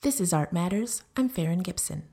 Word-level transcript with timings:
This 0.00 0.20
is 0.20 0.32
Art 0.32 0.52
Matters. 0.52 1.02
I'm 1.16 1.28
Farron 1.28 1.58
Gibson. 1.58 2.04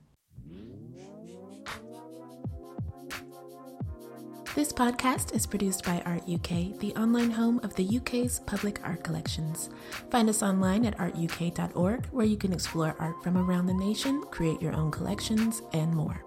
This 4.56 4.74
podcast 4.74 5.36
is 5.36 5.46
produced 5.46 5.86
by 5.86 6.02
Art 6.04 6.24
UK, 6.28 6.80
the 6.80 6.96
online 6.98 7.30
home 7.30 7.60
of 7.62 7.76
the 7.76 7.98
UK's 7.98 8.40
public 8.48 8.80
art 8.84 9.04
collections. 9.04 9.70
Find 10.10 10.28
us 10.30 10.42
online 10.42 10.84
at 10.88 10.98
artuk.org, 10.98 12.08
where 12.08 12.26
you 12.26 12.38
can 12.38 12.54
explore 12.54 12.96
art 12.98 13.22
from 13.22 13.38
around 13.38 13.68
the 13.68 13.74
nation, 13.76 14.24
create 14.32 14.64
your 14.64 14.74
own 14.74 14.90
collections, 14.90 15.62
and 15.74 15.94
more. 15.94 16.24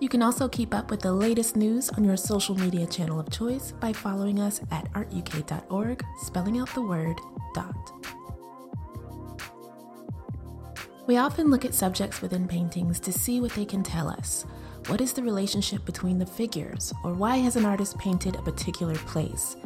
You 0.00 0.08
can 0.08 0.22
also 0.22 0.48
keep 0.48 0.72
up 0.72 0.90
with 0.90 1.00
the 1.00 1.12
latest 1.12 1.56
news 1.56 1.90
on 1.90 2.04
your 2.04 2.16
social 2.16 2.54
media 2.54 2.86
channel 2.86 3.20
of 3.20 3.30
choice 3.30 3.70
by 3.72 3.92
following 3.92 4.40
us 4.40 4.62
at 4.70 4.90
artuk.org, 4.94 6.02
spelling 6.22 6.58
out 6.58 6.72
the 6.72 6.80
word 6.80 7.20
dot. 7.54 8.15
We 11.06 11.18
often 11.18 11.50
look 11.50 11.64
at 11.64 11.72
subjects 11.72 12.20
within 12.20 12.48
paintings 12.48 12.98
to 13.00 13.12
see 13.12 13.40
what 13.40 13.52
they 13.52 13.64
can 13.64 13.84
tell 13.84 14.08
us. 14.08 14.44
What 14.88 15.00
is 15.00 15.12
the 15.12 15.22
relationship 15.22 15.84
between 15.84 16.18
the 16.18 16.26
figures, 16.26 16.92
or 17.04 17.12
why 17.12 17.36
has 17.36 17.54
an 17.54 17.64
artist 17.64 17.96
painted 17.96 18.34
a 18.34 18.42
particular 18.42 18.96
place? 18.96 19.56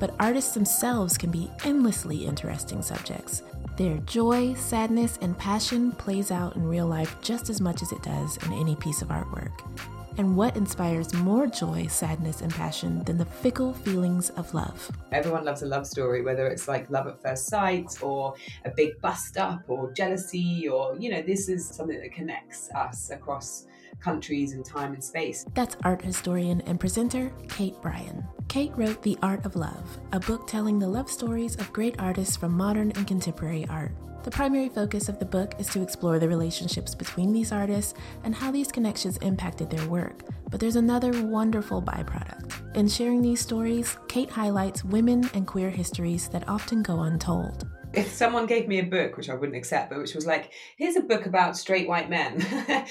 But 0.00 0.16
artists 0.18 0.54
themselves 0.54 1.16
can 1.16 1.30
be 1.30 1.50
endlessly 1.64 2.26
interesting 2.26 2.82
subjects. 2.82 3.42
Their 3.76 3.98
joy, 3.98 4.54
sadness, 4.54 5.20
and 5.22 5.38
passion 5.38 5.92
plays 5.92 6.32
out 6.32 6.56
in 6.56 6.66
real 6.66 6.86
life 6.88 7.16
just 7.22 7.48
as 7.48 7.60
much 7.60 7.80
as 7.80 7.92
it 7.92 8.02
does 8.02 8.36
in 8.38 8.52
any 8.54 8.74
piece 8.74 9.00
of 9.00 9.08
artwork. 9.08 9.52
And 10.18 10.36
what 10.36 10.56
inspires 10.56 11.14
more 11.14 11.46
joy, 11.46 11.86
sadness, 11.86 12.40
and 12.40 12.52
passion 12.52 13.04
than 13.04 13.18
the 13.18 13.24
fickle 13.24 13.72
feelings 13.72 14.30
of 14.30 14.52
love? 14.52 14.90
Everyone 15.12 15.44
loves 15.44 15.62
a 15.62 15.66
love 15.66 15.86
story, 15.86 16.22
whether 16.22 16.48
it's 16.48 16.66
like 16.66 16.90
love 16.90 17.06
at 17.06 17.22
first 17.22 17.46
sight 17.46 18.02
or 18.02 18.34
a 18.64 18.70
big 18.70 19.00
bust 19.00 19.38
up 19.38 19.60
or 19.68 19.92
jealousy, 19.92 20.68
or, 20.68 20.96
you 20.98 21.08
know, 21.08 21.22
this 21.22 21.48
is 21.48 21.68
something 21.68 22.00
that 22.00 22.10
connects 22.10 22.68
us 22.72 23.10
across 23.10 23.66
countries 24.00 24.54
and 24.54 24.64
time 24.64 24.92
and 24.92 25.02
space. 25.02 25.46
That's 25.54 25.76
art 25.84 26.02
historian 26.02 26.62
and 26.62 26.80
presenter 26.80 27.32
Kate 27.48 27.80
Bryan. 27.80 28.26
Kate 28.48 28.72
wrote 28.76 29.00
The 29.02 29.16
Art 29.22 29.46
of 29.46 29.54
Love, 29.54 30.00
a 30.12 30.18
book 30.18 30.48
telling 30.48 30.80
the 30.80 30.88
love 30.88 31.08
stories 31.08 31.54
of 31.56 31.72
great 31.72 31.94
artists 32.00 32.36
from 32.36 32.56
modern 32.56 32.90
and 32.92 33.06
contemporary 33.06 33.66
art. 33.68 33.92
The 34.24 34.30
primary 34.30 34.68
focus 34.68 35.08
of 35.08 35.18
the 35.18 35.24
book 35.24 35.54
is 35.58 35.68
to 35.68 35.82
explore 35.82 36.18
the 36.18 36.28
relationships 36.28 36.94
between 36.94 37.32
these 37.32 37.52
artists 37.52 37.94
and 38.24 38.34
how 38.34 38.50
these 38.50 38.72
connections 38.72 39.16
impacted 39.18 39.70
their 39.70 39.88
work. 39.88 40.22
But 40.50 40.60
there's 40.60 40.76
another 40.76 41.24
wonderful 41.24 41.80
byproduct. 41.80 42.76
In 42.76 42.88
sharing 42.88 43.22
these 43.22 43.40
stories, 43.40 43.96
Kate 44.08 44.30
highlights 44.30 44.84
women 44.84 45.30
and 45.34 45.46
queer 45.46 45.70
histories 45.70 46.28
that 46.28 46.48
often 46.48 46.82
go 46.82 47.00
untold 47.00 47.66
if 47.94 48.12
someone 48.12 48.44
gave 48.44 48.68
me 48.68 48.80
a 48.80 48.84
book 48.84 49.16
which 49.16 49.30
I 49.30 49.34
wouldn't 49.34 49.56
accept, 49.56 49.90
but 49.90 49.98
which 49.98 50.14
was 50.14 50.26
like, 50.26 50.52
here's 50.76 50.96
a 50.96 51.00
book 51.00 51.24
about 51.24 51.56
straight 51.56 51.88
white 51.88 52.10
men, 52.10 52.38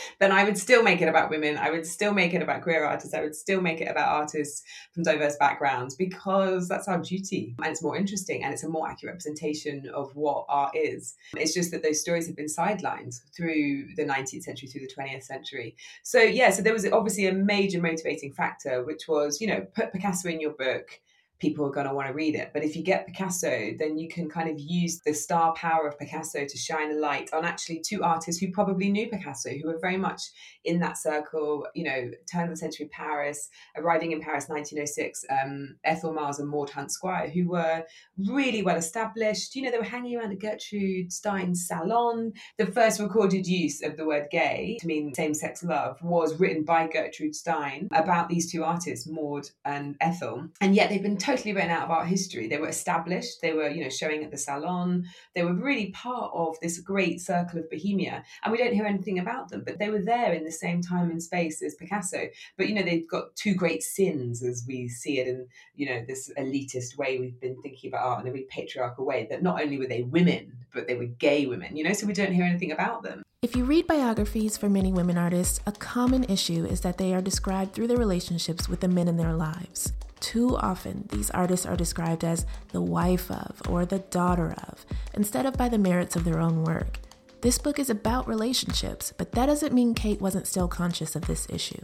then 0.20 0.32
I 0.32 0.44
would 0.44 0.58
still 0.58 0.82
make 0.82 1.02
it 1.02 1.08
about 1.08 1.30
women. 1.30 1.58
I 1.58 1.70
would 1.70 1.86
still 1.86 2.14
make 2.14 2.34
it 2.34 2.42
about 2.42 2.64
queer 2.64 2.84
artists. 2.84 3.14
I 3.14 3.22
would 3.22 3.36
still 3.36 3.62
make 3.62 3.80
it 3.80 3.90
about 3.90 4.10
artists 4.10 4.64
from 4.94 5.04
diverse 5.04 5.36
backgrounds 5.38 5.96
because 5.96 6.68
that's 6.68 6.88
our 6.88 6.98
duty 7.00 7.56
and 7.60 7.68
it's 7.68 7.84
more 7.84 7.96
interesting 7.96 8.44
and 8.44 8.54
it's 8.54 8.64
a 8.64 8.70
more 8.70 8.90
accurate 8.90 9.14
representation 9.14 9.88
of 9.94 10.16
what 10.16 10.46
art 10.50 10.76
is. 10.76 11.16
It's 11.36 11.54
just 11.54 11.72
that 11.72 11.84
those 11.84 12.02
stories 12.02 12.26
have 12.26 12.36
been 12.36 12.48
sidelined 12.48 13.20
through 13.36 13.90
the 13.96 14.04
19th 14.04 14.44
century, 14.44 14.68
through 14.68 14.88
the 14.88 14.94
20th 14.94 15.24
century. 15.24 15.76
So, 16.04 16.20
yeah, 16.20 16.50
so 16.50 16.64
there 16.64 16.74
was 16.74 16.86
obviously 16.88 17.28
a 17.28 17.34
major 17.34 17.82
motivating 17.82 18.34
factor, 18.34 18.84
which 18.84 19.08
was, 19.08 19.40
you 19.40 19.48
know, 19.48 19.62
put 19.76 19.94
Picasso 19.94 20.28
in 20.30 20.42
your 20.42 20.54
book 20.54 21.00
people 21.40 21.66
are 21.66 21.72
going 21.72 21.88
to 21.88 21.94
want 21.94 22.08
to 22.08 22.14
read 22.14 22.36
it. 22.36 22.52
But 22.54 22.64
if 22.64 22.76
you 22.76 22.84
get 22.84 23.06
Picasso, 23.06 23.74
then 23.78 23.98
you 23.98 24.08
can 24.08 24.30
kind 24.30 24.50
of 24.50 24.60
use 24.60 25.00
the 25.00 25.14
star 25.14 25.54
power 25.54 25.88
of 25.88 25.98
Picasso 26.00 26.46
to 26.46 26.58
shine 26.58 26.92
a 26.92 26.96
light 26.96 27.34
on 27.34 27.46
actually 27.46 27.80
two 27.80 28.04
artists 28.04 28.42
who 28.42 28.52
probably 28.52 28.90
knew 28.90 29.08
Picasso, 29.08 29.50
who 29.50 29.68
were 29.68 29.80
very 29.80 29.98
much 29.98 30.22
in 30.66 30.80
that 30.80 30.98
circle, 30.98 31.68
you 31.76 31.84
know, 31.84 32.12
turn 32.32 32.46
of 32.46 32.50
the 32.50 32.58
century 32.58 32.90
Paris, 32.92 33.50
arriving 33.78 34.12
in 34.12 34.22
Paris 34.22 34.50
1906, 34.50 35.26
um, 35.30 35.76
Ethel 35.84 36.14
Myles 36.14 36.40
and 36.40 36.50
Maud 36.50 36.70
Hunt 36.70 36.92
Squire, 36.92 37.30
who 37.30 37.50
were 37.50 37.84
really 38.28 38.64
well 38.64 38.78
established. 38.78 39.56
You 39.56 39.64
know, 39.64 39.72
they 39.72 39.78
were 39.78 39.84
hanging 39.84 40.18
around 40.18 40.30
the 40.30 40.36
Gertrude 40.36 41.12
Stein's 41.12 41.68
salon. 41.68 42.34
The 42.58 42.66
first 42.66 43.00
recorded 43.00 43.48
use 43.48 43.84
of 43.84 43.98
the 43.98 44.06
word 44.06 44.28
gay 44.32 44.78
to 44.82 44.88
mean 44.88 45.14
same 45.14 45.34
sex 45.34 45.64
love 45.64 46.02
was 46.02 46.40
written 46.40 46.64
by 46.64 46.88
Gertrude 46.88 47.36
Stein 47.36 47.88
about 47.92 48.30
these 48.30 48.52
two 48.52 48.64
artists, 48.64 49.08
Maud 49.08 49.50
and 49.66 49.96
Ethel. 50.02 50.48
And 50.62 50.76
yet 50.76 50.90
they've 50.90 51.02
been 51.02 51.18
totally 51.28 51.54
written 51.54 51.72
out 51.72 51.84
of 51.84 51.92
art 51.92 52.08
history. 52.08 52.48
They 52.48 52.58
were 52.58 52.70
established. 52.70 53.42
They 53.42 53.54
were, 53.54 53.70
you 53.70 53.84
know, 53.84 53.90
showing 53.90 54.24
at 54.24 54.32
the 54.32 54.38
salon. 54.38 55.06
They 55.36 55.44
were 55.44 55.54
really 55.54 55.92
part 55.92 56.32
of 56.34 56.56
this 56.62 56.80
great 56.80 57.20
circle 57.20 57.60
of 57.60 57.70
Bohemia, 57.70 58.24
and 58.44 58.52
we 58.52 58.58
don't 58.58 58.74
hear 58.74 58.86
anything 58.86 59.20
about 59.20 59.50
them. 59.50 59.64
But 59.66 59.78
they 59.78 59.90
were 59.90 60.02
there 60.02 60.32
in 60.34 60.46
the 60.46 60.52
same 60.52 60.82
time 60.82 61.12
and 61.12 61.22
space 61.22 61.62
as 61.62 61.76
Picasso. 61.76 62.28
But 62.58 62.70
you 62.70 62.76
know, 62.76 62.84
they've 62.84 63.08
got 63.10 63.36
two 63.36 63.54
great 63.54 63.84
sins 63.84 64.42
as 64.42 64.64
we 64.66 64.88
see 64.88 65.20
it 65.20 65.28
in, 65.28 65.48
you 65.76 65.88
know, 65.88 66.04
this 66.08 66.32
elitist 66.38 66.98
way 66.98 67.20
we've 67.20 67.40
been 67.42 67.62
thinking 67.62 67.90
about 67.92 68.06
art 68.06 68.22
in 68.22 68.30
a 68.30 68.32
really 68.32 68.48
patriarchal 68.50 69.06
way. 69.06 69.28
That 69.30 69.44
not 69.44 69.62
only 69.62 69.78
were 69.78 69.88
they 69.88 70.04
women, 70.04 70.54
but 70.74 70.88
they 70.88 70.96
were 70.96 71.06
gay 71.06 71.46
women. 71.46 71.76
You 71.76 71.84
know, 71.84 71.94
so 71.94 72.08
we 72.08 72.14
don't 72.14 72.32
hear 72.32 72.46
anything 72.46 72.72
about 72.72 73.04
them. 73.04 73.22
If 73.42 73.56
you 73.56 73.66
read 73.66 73.86
biographies 73.86 74.58
for 74.58 74.70
many 74.70 74.92
women 74.94 75.18
artists, 75.18 75.60
a 75.68 75.72
common 75.74 76.24
issue 76.24 76.66
is 76.66 76.82
that 76.82 76.98
they 76.98 77.14
are 77.14 77.22
described 77.22 77.74
through 77.74 77.88
their 77.88 77.98
relationships 77.98 78.68
with 78.68 78.80
the 78.80 78.88
men 78.88 79.08
in 79.08 79.18
their 79.18 79.34
lives. 79.34 79.94
Too 80.20 80.58
often, 80.58 81.08
these 81.12 81.30
artists 81.32 81.66
are 81.66 81.78
described 81.78 82.24
as 82.24 82.46
the 82.70 82.82
wife 82.82 83.30
of 83.30 83.62
or 83.70 83.86
the 83.86 84.00
daughter 84.00 84.56
of, 84.68 84.86
instead 85.14 85.46
of 85.46 85.58
by 85.58 85.70
the 85.70 85.78
merits 85.78 86.16
of 86.16 86.24
their 86.24 86.40
own 86.40 86.64
work. 86.64 87.00
This 87.42 87.60
book 87.60 87.78
is 87.78 87.90
about 87.90 88.28
relationships, 88.28 89.14
but 89.16 89.32
that 89.34 89.46
doesn't 89.46 89.74
mean 89.74 89.94
Kate 89.94 90.20
wasn't 90.20 90.48
still 90.48 90.68
conscious 90.68 91.16
of 91.16 91.28
this 91.28 91.48
issue. 91.50 91.82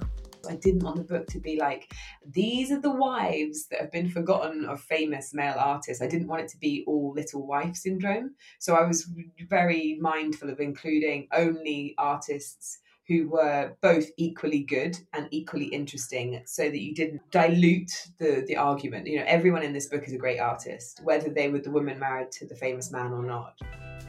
I 0.49 0.55
didn't 0.55 0.83
want 0.83 0.97
the 0.97 1.03
book 1.03 1.27
to 1.27 1.39
be 1.39 1.57
like, 1.57 1.93
these 2.31 2.71
are 2.71 2.81
the 2.81 2.91
wives 2.91 3.67
that 3.67 3.79
have 3.79 3.91
been 3.91 4.09
forgotten 4.09 4.65
of 4.65 4.81
famous 4.81 5.33
male 5.33 5.55
artists. 5.57 6.01
I 6.01 6.07
didn't 6.07 6.27
want 6.27 6.41
it 6.41 6.47
to 6.49 6.57
be 6.57 6.83
all 6.85 7.13
little 7.15 7.45
wife 7.47 7.75
syndrome. 7.75 8.35
So 8.59 8.75
I 8.75 8.85
was 8.85 9.09
very 9.47 9.97
mindful 10.01 10.49
of 10.49 10.59
including 10.59 11.27
only 11.31 11.95
artists 11.97 12.79
who 13.07 13.27
were 13.27 13.73
both 13.81 14.07
equally 14.17 14.63
good 14.63 14.97
and 15.13 15.27
equally 15.31 15.65
interesting 15.65 16.41
so 16.45 16.63
that 16.63 16.79
you 16.79 16.93
didn't 16.93 17.21
dilute 17.31 17.91
the 18.19 18.43
the 18.47 18.55
argument. 18.55 19.07
You 19.07 19.19
know 19.19 19.25
everyone 19.27 19.63
in 19.63 19.73
this 19.73 19.87
book 19.87 20.03
is 20.05 20.13
a 20.13 20.17
great 20.17 20.39
artist 20.39 21.01
whether 21.03 21.29
they 21.29 21.49
were 21.49 21.59
the 21.59 21.71
woman 21.71 21.99
married 21.99 22.31
to 22.33 22.47
the 22.47 22.55
famous 22.55 22.91
man 22.91 23.11
or 23.11 23.23
not. 23.23 23.59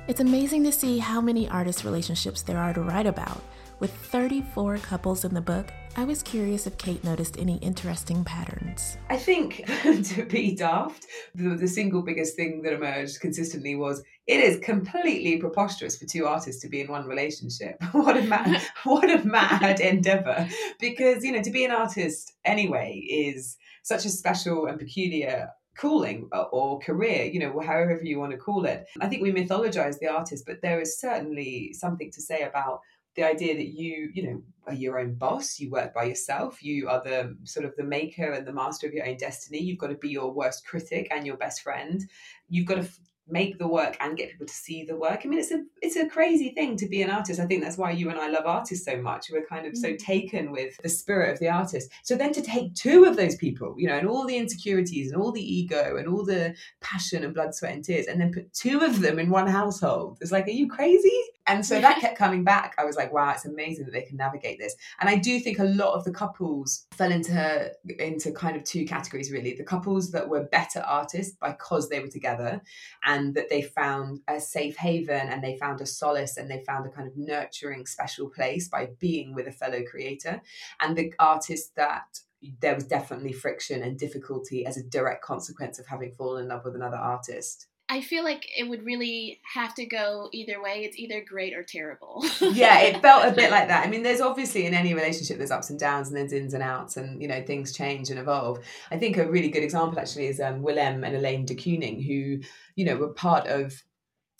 It's 0.06 0.20
amazing 0.20 0.64
to 0.64 0.72
see 0.72 0.98
how 0.98 1.20
many 1.20 1.48
artist 1.48 1.84
relationships 1.84 2.42
there 2.42 2.58
are 2.58 2.74
to 2.74 2.82
write 2.82 3.06
about 3.06 3.40
with 3.80 3.92
34 3.92 4.78
couples 4.78 5.24
in 5.24 5.34
the 5.34 5.40
book, 5.40 5.72
I 5.96 6.04
was 6.04 6.22
curious 6.22 6.66
if 6.66 6.76
Kate 6.76 7.02
noticed 7.04 7.38
any 7.38 7.56
interesting 7.58 8.24
patterns. 8.24 8.98
I 9.10 9.16
think, 9.16 9.64
to 9.82 10.24
be 10.24 10.54
daft, 10.54 11.06
the, 11.34 11.50
the 11.56 11.68
single 11.68 12.02
biggest 12.02 12.34
thing 12.34 12.62
that 12.62 12.72
emerged 12.72 13.20
consistently 13.20 13.76
was 13.76 14.02
it 14.26 14.40
is 14.40 14.58
completely 14.58 15.38
preposterous 15.38 15.96
for 15.96 16.06
two 16.06 16.26
artists 16.26 16.62
to 16.62 16.68
be 16.68 16.80
in 16.80 16.90
one 16.90 17.06
relationship. 17.06 17.76
what 17.92 18.16
a 18.16 18.22
mad, 18.22 18.60
what 18.84 19.08
a 19.08 19.24
mad 19.24 19.80
endeavor! 19.80 20.48
Because 20.80 21.24
you 21.24 21.32
know, 21.32 21.42
to 21.42 21.50
be 21.50 21.64
an 21.64 21.70
artist 21.70 22.32
anyway 22.44 22.96
is 23.08 23.56
such 23.82 24.04
a 24.04 24.10
special 24.10 24.66
and 24.66 24.78
peculiar 24.78 25.50
calling 25.76 26.28
uh, 26.32 26.42
or 26.52 26.78
career, 26.80 27.24
you 27.24 27.38
know, 27.38 27.60
however 27.60 28.00
you 28.02 28.18
want 28.18 28.32
to 28.32 28.38
call 28.38 28.64
it. 28.64 28.86
I 29.00 29.08
think 29.08 29.22
we 29.22 29.32
mythologize 29.32 29.98
the 29.98 30.08
artist, 30.08 30.44
but 30.46 30.62
there 30.62 30.80
is 30.80 30.98
certainly 31.00 31.72
something 31.72 32.10
to 32.12 32.22
say 32.22 32.42
about 32.42 32.80
the 33.16 33.24
idea 33.24 33.54
that 33.54 33.68
you 33.68 34.10
you 34.14 34.22
know 34.22 34.42
are 34.66 34.74
your 34.74 34.98
own 34.98 35.14
boss 35.14 35.60
you 35.60 35.70
work 35.70 35.92
by 35.92 36.04
yourself 36.04 36.62
you 36.62 36.88
are 36.88 37.02
the 37.04 37.36
sort 37.44 37.66
of 37.66 37.76
the 37.76 37.84
maker 37.84 38.32
and 38.32 38.46
the 38.46 38.52
master 38.52 38.86
of 38.86 38.92
your 38.92 39.06
own 39.06 39.16
destiny 39.16 39.60
you've 39.60 39.78
got 39.78 39.88
to 39.88 39.94
be 39.96 40.08
your 40.08 40.32
worst 40.32 40.66
critic 40.66 41.08
and 41.10 41.26
your 41.26 41.36
best 41.36 41.62
friend 41.62 42.08
you've 42.48 42.66
got 42.66 42.76
to 42.76 42.88
make 43.26 43.58
the 43.58 43.66
work 43.66 43.96
and 44.00 44.16
get 44.16 44.30
people 44.30 44.46
to 44.46 44.52
see 44.52 44.84
the 44.84 44.96
work. 44.96 45.22
I 45.24 45.28
mean, 45.28 45.38
it's 45.38 45.50
a 45.50 45.62
it's 45.80 45.96
a 45.96 46.08
crazy 46.08 46.50
thing 46.50 46.76
to 46.76 46.86
be 46.86 47.02
an 47.02 47.10
artist. 47.10 47.40
I 47.40 47.46
think 47.46 47.62
that's 47.62 47.78
why 47.78 47.90
you 47.90 48.10
and 48.10 48.18
I 48.18 48.28
love 48.28 48.44
artists 48.46 48.84
so 48.84 49.00
much. 49.00 49.30
We're 49.30 49.46
kind 49.46 49.66
of 49.66 49.76
so 49.76 49.88
mm. 49.88 49.98
taken 49.98 50.50
with 50.50 50.76
the 50.82 50.88
spirit 50.88 51.32
of 51.32 51.38
the 51.40 51.48
artist. 51.48 51.90
So 52.02 52.16
then 52.16 52.32
to 52.34 52.42
take 52.42 52.74
two 52.74 53.04
of 53.04 53.16
those 53.16 53.36
people, 53.36 53.74
you 53.78 53.88
know, 53.88 53.96
and 53.96 54.06
all 54.06 54.26
the 54.26 54.36
insecurities 54.36 55.10
and 55.10 55.20
all 55.20 55.32
the 55.32 55.54
ego 55.54 55.96
and 55.96 56.06
all 56.06 56.24
the 56.24 56.54
passion 56.80 57.24
and 57.24 57.34
blood, 57.34 57.54
sweat, 57.54 57.74
and 57.74 57.84
tears, 57.84 58.06
and 58.06 58.20
then 58.20 58.32
put 58.32 58.52
two 58.52 58.80
of 58.80 59.00
them 59.00 59.18
in 59.18 59.30
one 59.30 59.46
household. 59.46 60.18
It's 60.20 60.32
like, 60.32 60.46
are 60.46 60.50
you 60.50 60.68
crazy? 60.68 61.20
And 61.46 61.64
so 61.64 61.80
that 61.80 62.00
kept 62.00 62.16
coming 62.16 62.42
back. 62.42 62.74
I 62.78 62.84
was 62.84 62.96
like, 62.96 63.12
wow, 63.12 63.30
it's 63.30 63.44
amazing 63.44 63.84
that 63.84 63.92
they 63.92 64.02
can 64.02 64.16
navigate 64.16 64.58
this. 64.58 64.74
And 64.98 65.10
I 65.10 65.16
do 65.16 65.38
think 65.40 65.58
a 65.58 65.64
lot 65.64 65.94
of 65.94 66.04
the 66.04 66.12
couples 66.12 66.86
fell 66.92 67.12
into 67.12 67.70
into 67.98 68.32
kind 68.32 68.56
of 68.56 68.64
two 68.64 68.86
categories 68.86 69.30
really. 69.30 69.54
The 69.54 69.64
couples 69.64 70.10
that 70.12 70.28
were 70.28 70.44
better 70.44 70.80
artists 70.80 71.36
because 71.42 71.88
they 71.88 72.00
were 72.00 72.08
together 72.08 72.62
and 73.04 73.34
that 73.34 73.50
they 73.50 73.62
found 73.62 74.20
a 74.26 74.40
safe 74.40 74.76
haven 74.76 75.28
and 75.28 75.44
they 75.44 75.56
found 75.58 75.80
a 75.80 75.86
solace 75.86 76.36
and 76.38 76.50
they 76.50 76.62
found 76.66 76.86
a 76.86 76.90
kind 76.90 77.08
of 77.08 77.16
nurturing 77.16 77.86
special 77.86 78.30
place 78.30 78.68
by 78.68 78.88
being 78.98 79.34
with 79.34 79.46
a 79.46 79.52
fellow 79.52 79.82
creator. 79.82 80.40
And 80.80 80.96
the 80.96 81.12
artists 81.18 81.70
that 81.76 82.20
there 82.60 82.74
was 82.74 82.84
definitely 82.84 83.32
friction 83.32 83.82
and 83.82 83.98
difficulty 83.98 84.66
as 84.66 84.76
a 84.76 84.82
direct 84.82 85.22
consequence 85.22 85.78
of 85.78 85.86
having 85.86 86.12
fallen 86.12 86.42
in 86.42 86.48
love 86.48 86.64
with 86.64 86.74
another 86.74 86.96
artist 86.96 87.68
I 87.88 88.00
feel 88.00 88.24
like 88.24 88.48
it 88.56 88.66
would 88.66 88.82
really 88.82 89.40
have 89.54 89.74
to 89.74 89.84
go 89.84 90.30
either 90.32 90.62
way. 90.62 90.84
It's 90.84 90.98
either 90.98 91.22
great 91.22 91.52
or 91.52 91.62
terrible. 91.62 92.24
yeah, 92.40 92.80
it 92.80 93.02
felt 93.02 93.26
a 93.26 93.32
bit 93.32 93.50
like 93.50 93.68
that. 93.68 93.86
I 93.86 93.90
mean, 93.90 94.02
there's 94.02 94.22
obviously 94.22 94.64
in 94.64 94.72
any 94.72 94.94
relationship 94.94 95.36
there's 95.36 95.50
ups 95.50 95.68
and 95.68 95.78
downs 95.78 96.08
and 96.08 96.16
there's 96.16 96.32
ins 96.32 96.54
and 96.54 96.62
outs 96.62 96.96
and 96.96 97.20
you 97.20 97.28
know 97.28 97.42
things 97.42 97.72
change 97.72 98.08
and 98.08 98.18
evolve. 98.18 98.60
I 98.90 98.96
think 98.96 99.18
a 99.18 99.30
really 99.30 99.50
good 99.50 99.62
example 99.62 99.98
actually 99.98 100.26
is 100.26 100.40
um, 100.40 100.62
Willem 100.62 101.04
and 101.04 101.14
Elaine 101.14 101.44
de 101.44 101.54
Kooning, 101.54 102.04
who 102.04 102.42
you 102.74 102.84
know 102.86 102.96
were 102.96 103.12
part 103.12 103.46
of 103.46 103.82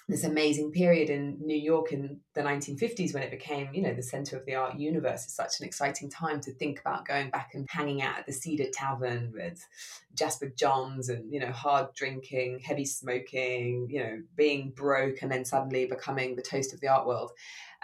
this 0.06 0.24
amazing 0.24 0.70
period 0.70 1.08
in 1.08 1.38
New 1.40 1.56
York 1.56 1.92
in 1.92 2.20
the 2.34 2.42
1950s 2.42 3.14
when 3.14 3.22
it 3.22 3.30
became, 3.30 3.72
you 3.72 3.80
know, 3.80 3.94
the 3.94 4.02
center 4.02 4.36
of 4.36 4.44
the 4.44 4.54
art 4.54 4.78
universe. 4.78 5.24
It's 5.24 5.34
such 5.34 5.60
an 5.60 5.66
exciting 5.66 6.10
time 6.10 6.42
to 6.42 6.52
think 6.52 6.80
about 6.80 7.06
going 7.06 7.30
back 7.30 7.52
and 7.54 7.66
hanging 7.70 8.02
out 8.02 8.18
at 8.18 8.26
the 8.26 8.32
Cedar 8.32 8.66
Tavern 8.70 9.32
with 9.34 9.66
Jasper 10.14 10.52
Johns 10.54 11.08
and, 11.08 11.32
you 11.32 11.40
know, 11.40 11.52
hard 11.52 11.94
drinking, 11.94 12.60
heavy 12.60 12.84
smoking, 12.84 13.88
you 13.90 14.00
know, 14.00 14.22
being 14.36 14.72
broke 14.76 15.22
and 15.22 15.32
then 15.32 15.44
suddenly 15.44 15.86
becoming 15.86 16.36
the 16.36 16.42
toast 16.42 16.74
of 16.74 16.80
the 16.80 16.88
art 16.88 17.06
world. 17.06 17.32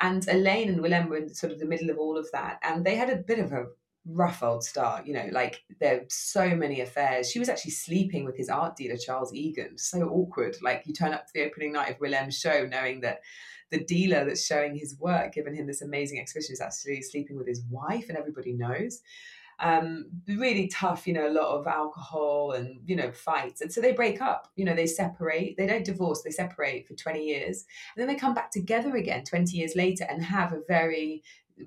And 0.00 0.26
Elaine 0.28 0.68
and 0.68 0.82
Willem 0.82 1.08
were 1.08 1.16
in 1.16 1.32
sort 1.32 1.52
of 1.52 1.58
the 1.58 1.66
middle 1.66 1.88
of 1.88 1.98
all 1.98 2.18
of 2.18 2.28
that. 2.32 2.58
And 2.62 2.84
they 2.84 2.96
had 2.96 3.08
a 3.08 3.16
bit 3.16 3.38
of 3.38 3.52
a 3.52 3.66
rough 4.06 4.42
old 4.42 4.64
start 4.64 5.06
you 5.06 5.12
know 5.12 5.28
like 5.30 5.62
there 5.78 5.96
are 5.96 6.04
so 6.08 6.54
many 6.54 6.80
affairs 6.80 7.30
she 7.30 7.38
was 7.38 7.48
actually 7.48 7.70
sleeping 7.70 8.24
with 8.24 8.36
his 8.36 8.48
art 8.48 8.74
dealer 8.74 8.96
charles 8.96 9.32
egan 9.34 9.76
so 9.76 10.08
awkward 10.08 10.56
like 10.62 10.82
you 10.86 10.94
turn 10.94 11.12
up 11.12 11.26
to 11.26 11.32
the 11.34 11.44
opening 11.44 11.72
night 11.72 11.90
of 11.90 12.00
willem's 12.00 12.38
show 12.38 12.66
knowing 12.66 13.00
that 13.00 13.20
the 13.70 13.84
dealer 13.84 14.24
that's 14.24 14.44
showing 14.44 14.74
his 14.74 14.98
work 14.98 15.34
giving 15.34 15.54
him 15.54 15.66
this 15.66 15.82
amazing 15.82 16.18
exhibition 16.18 16.52
is 16.52 16.60
actually 16.60 17.02
sleeping 17.02 17.36
with 17.36 17.46
his 17.46 17.62
wife 17.70 18.06
and 18.08 18.16
everybody 18.16 18.52
knows 18.52 19.02
um, 19.60 20.06
really 20.26 20.68
tough, 20.68 21.06
you 21.06 21.12
know, 21.12 21.28
a 21.28 21.30
lot 21.30 21.58
of 21.58 21.66
alcohol 21.66 22.52
and, 22.52 22.80
you 22.86 22.96
know, 22.96 23.12
fights. 23.12 23.60
And 23.60 23.70
so 23.70 23.80
they 23.80 23.92
break 23.92 24.22
up, 24.22 24.50
you 24.56 24.64
know, 24.64 24.74
they 24.74 24.86
separate, 24.86 25.56
they 25.56 25.66
don't 25.66 25.84
divorce, 25.84 26.22
they 26.22 26.30
separate 26.30 26.88
for 26.88 26.94
20 26.94 27.22
years. 27.22 27.66
And 27.94 28.00
then 28.00 28.08
they 28.08 28.18
come 28.18 28.34
back 28.34 28.50
together 28.50 28.96
again 28.96 29.24
20 29.24 29.56
years 29.56 29.76
later 29.76 30.06
and 30.08 30.22
have 30.22 30.52
a 30.52 30.62
very 30.66 31.22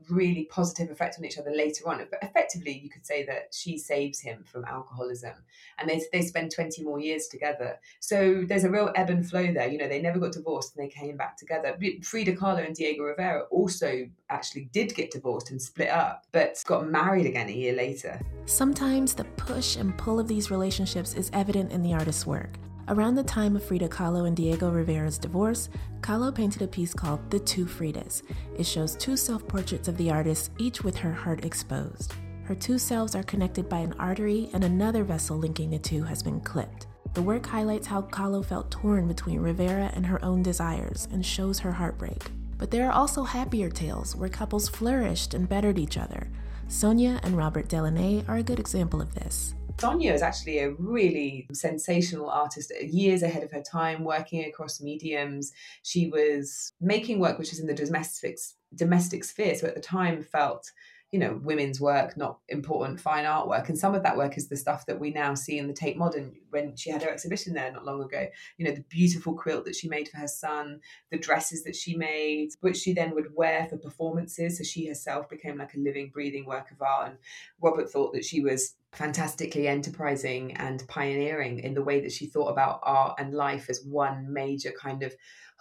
really 0.09 0.45
positive 0.49 0.89
effect 0.89 1.15
on 1.17 1.25
each 1.25 1.37
other 1.37 1.51
later 1.51 1.87
on. 1.89 2.05
But 2.09 2.23
effectively, 2.23 2.79
you 2.83 2.89
could 2.89 3.05
say 3.05 3.25
that 3.25 3.53
she 3.53 3.77
saves 3.77 4.19
him 4.19 4.43
from 4.45 4.65
alcoholism, 4.65 5.33
and 5.77 5.89
they 5.89 6.01
they 6.11 6.21
spend 6.21 6.51
twenty 6.51 6.83
more 6.83 6.99
years 6.99 7.27
together. 7.27 7.79
So 7.99 8.43
there's 8.47 8.63
a 8.63 8.69
real 8.69 8.91
ebb 8.95 9.09
and 9.09 9.27
flow 9.27 9.51
there. 9.51 9.67
You 9.67 9.77
know, 9.77 9.87
they 9.87 10.01
never 10.01 10.19
got 10.19 10.33
divorced 10.33 10.75
and 10.75 10.85
they 10.85 10.89
came 10.89 11.17
back 11.17 11.37
together. 11.37 11.77
Frida 12.03 12.35
Kahlo 12.35 12.65
and 12.65 12.75
Diego 12.75 13.03
Rivera 13.03 13.43
also 13.51 14.07
actually 14.29 14.69
did 14.71 14.95
get 14.95 15.11
divorced 15.11 15.51
and 15.51 15.61
split 15.61 15.89
up, 15.89 16.25
but 16.31 16.61
got 16.65 16.89
married 16.89 17.25
again 17.25 17.49
a 17.49 17.53
year 17.53 17.73
later. 17.73 18.19
Sometimes 18.45 19.13
the 19.13 19.23
push 19.23 19.77
and 19.77 19.97
pull 19.97 20.19
of 20.19 20.27
these 20.27 20.51
relationships 20.51 21.13
is 21.13 21.29
evident 21.33 21.71
in 21.71 21.81
the 21.81 21.93
artist's 21.93 22.25
work. 22.25 22.49
Around 22.89 23.15
the 23.15 23.23
time 23.23 23.55
of 23.55 23.63
Frida 23.63 23.87
Kahlo 23.87 24.27
and 24.27 24.35
Diego 24.35 24.69
Rivera's 24.69 25.17
divorce, 25.17 25.69
Kahlo 26.01 26.35
painted 26.35 26.63
a 26.63 26.67
piece 26.67 26.93
called 26.93 27.21
The 27.31 27.39
Two 27.39 27.65
Fridas. 27.65 28.23
It 28.57 28.65
shows 28.65 28.97
two 28.97 29.15
self 29.15 29.47
portraits 29.47 29.87
of 29.87 29.95
the 29.95 30.11
artist, 30.11 30.51
each 30.57 30.83
with 30.83 30.97
her 30.97 31.13
heart 31.13 31.45
exposed. 31.45 32.13
Her 32.43 32.55
two 32.55 32.77
selves 32.77 33.15
are 33.15 33.23
connected 33.23 33.69
by 33.69 33.79
an 33.79 33.93
artery, 33.99 34.49
and 34.51 34.65
another 34.65 35.05
vessel 35.05 35.37
linking 35.37 35.69
the 35.69 35.79
two 35.79 36.03
has 36.03 36.21
been 36.21 36.41
clipped. 36.41 36.87
The 37.13 37.21
work 37.21 37.45
highlights 37.45 37.87
how 37.87 38.01
Kahlo 38.01 38.43
felt 38.43 38.69
torn 38.69 39.07
between 39.07 39.39
Rivera 39.39 39.89
and 39.93 40.05
her 40.05 40.23
own 40.25 40.43
desires 40.43 41.07
and 41.09 41.25
shows 41.25 41.59
her 41.59 41.71
heartbreak. 41.71 42.31
But 42.57 42.69
there 42.69 42.85
are 42.89 42.93
also 42.93 43.23
happier 43.23 43.69
tales 43.69 44.13
where 44.13 44.27
couples 44.27 44.67
flourished 44.67 45.33
and 45.33 45.47
bettered 45.47 45.79
each 45.79 45.97
other. 45.97 46.27
Sonia 46.67 47.21
and 47.23 47.37
Robert 47.37 47.69
Delaunay 47.69 48.27
are 48.27 48.37
a 48.37 48.43
good 48.43 48.59
example 48.59 49.01
of 49.01 49.13
this. 49.15 49.55
Sonia 49.79 50.13
is 50.13 50.21
actually 50.21 50.59
a 50.59 50.71
really 50.71 51.47
sensational 51.51 52.29
artist, 52.29 52.71
uh, 52.71 52.85
years 52.85 53.21
ahead 53.21 53.43
of 53.43 53.51
her 53.51 53.61
time, 53.61 54.03
working 54.03 54.45
across 54.45 54.79
mediums. 54.81 55.51
She 55.83 56.07
was 56.07 56.71
making 56.79 57.19
work 57.19 57.37
which 57.37 57.51
is 57.51 57.59
in 57.59 57.67
the 57.67 57.73
domestic 57.73 58.39
domestic 58.75 59.23
sphere, 59.23 59.55
so 59.55 59.67
at 59.67 59.75
the 59.75 59.81
time 59.81 60.23
felt 60.23 60.71
you 61.13 61.19
know, 61.19 61.39
women's 61.43 61.79
work, 61.79 62.17
not 62.17 62.39
important 62.49 62.99
fine 62.99 63.25
artwork. 63.25 63.69
And 63.69 63.77
some 63.77 63.93
of 63.93 64.01
that 64.01 64.17
work 64.17 64.35
is 64.35 64.49
the 64.49 64.57
stuff 64.57 64.87
that 64.87 64.99
we 64.99 65.11
now 65.11 65.35
see 65.35 65.59
in 65.59 65.67
the 65.67 65.73
Tate 65.73 65.95
Modern 65.95 66.33
when 66.49 66.75
she 66.75 66.89
had 66.89 67.03
her 67.03 67.11
exhibition 67.11 67.53
there 67.53 67.71
not 67.71 67.85
long 67.85 68.01
ago. 68.01 68.25
You 68.57 68.65
know, 68.65 68.71
the 68.73 68.83
beautiful 68.89 69.35
quilt 69.35 69.65
that 69.65 69.75
she 69.75 69.87
made 69.87 70.09
for 70.09 70.17
her 70.17 70.27
son, 70.27 70.81
the 71.11 71.19
dresses 71.19 71.65
that 71.65 71.75
she 71.75 71.95
made, 71.95 72.49
which 72.61 72.77
she 72.77 72.93
then 72.93 73.13
would 73.13 73.35
wear 73.35 73.67
for 73.69 73.77
performances. 73.77 74.57
So 74.57 74.63
she 74.63 74.87
herself 74.87 75.29
became 75.29 75.59
like 75.59 75.75
a 75.75 75.79
living, 75.79 76.09
breathing 76.11 76.47
work 76.47 76.71
of 76.71 76.81
art. 76.81 77.09
And 77.09 77.17
Robert 77.61 77.91
thought 77.91 78.13
that 78.13 78.25
she 78.25 78.41
was 78.41 78.73
fantastically 78.91 79.67
enterprising 79.67 80.53
and 80.53 80.87
pioneering 80.87 81.59
in 81.59 81.75
the 81.75 81.83
way 81.83 82.01
that 82.01 82.11
she 82.11 82.25
thought 82.25 82.49
about 82.49 82.79
art 82.81 83.19
and 83.19 83.35
life 83.35 83.69
as 83.69 83.85
one 83.85 84.33
major 84.33 84.71
kind 84.71 85.03
of 85.03 85.13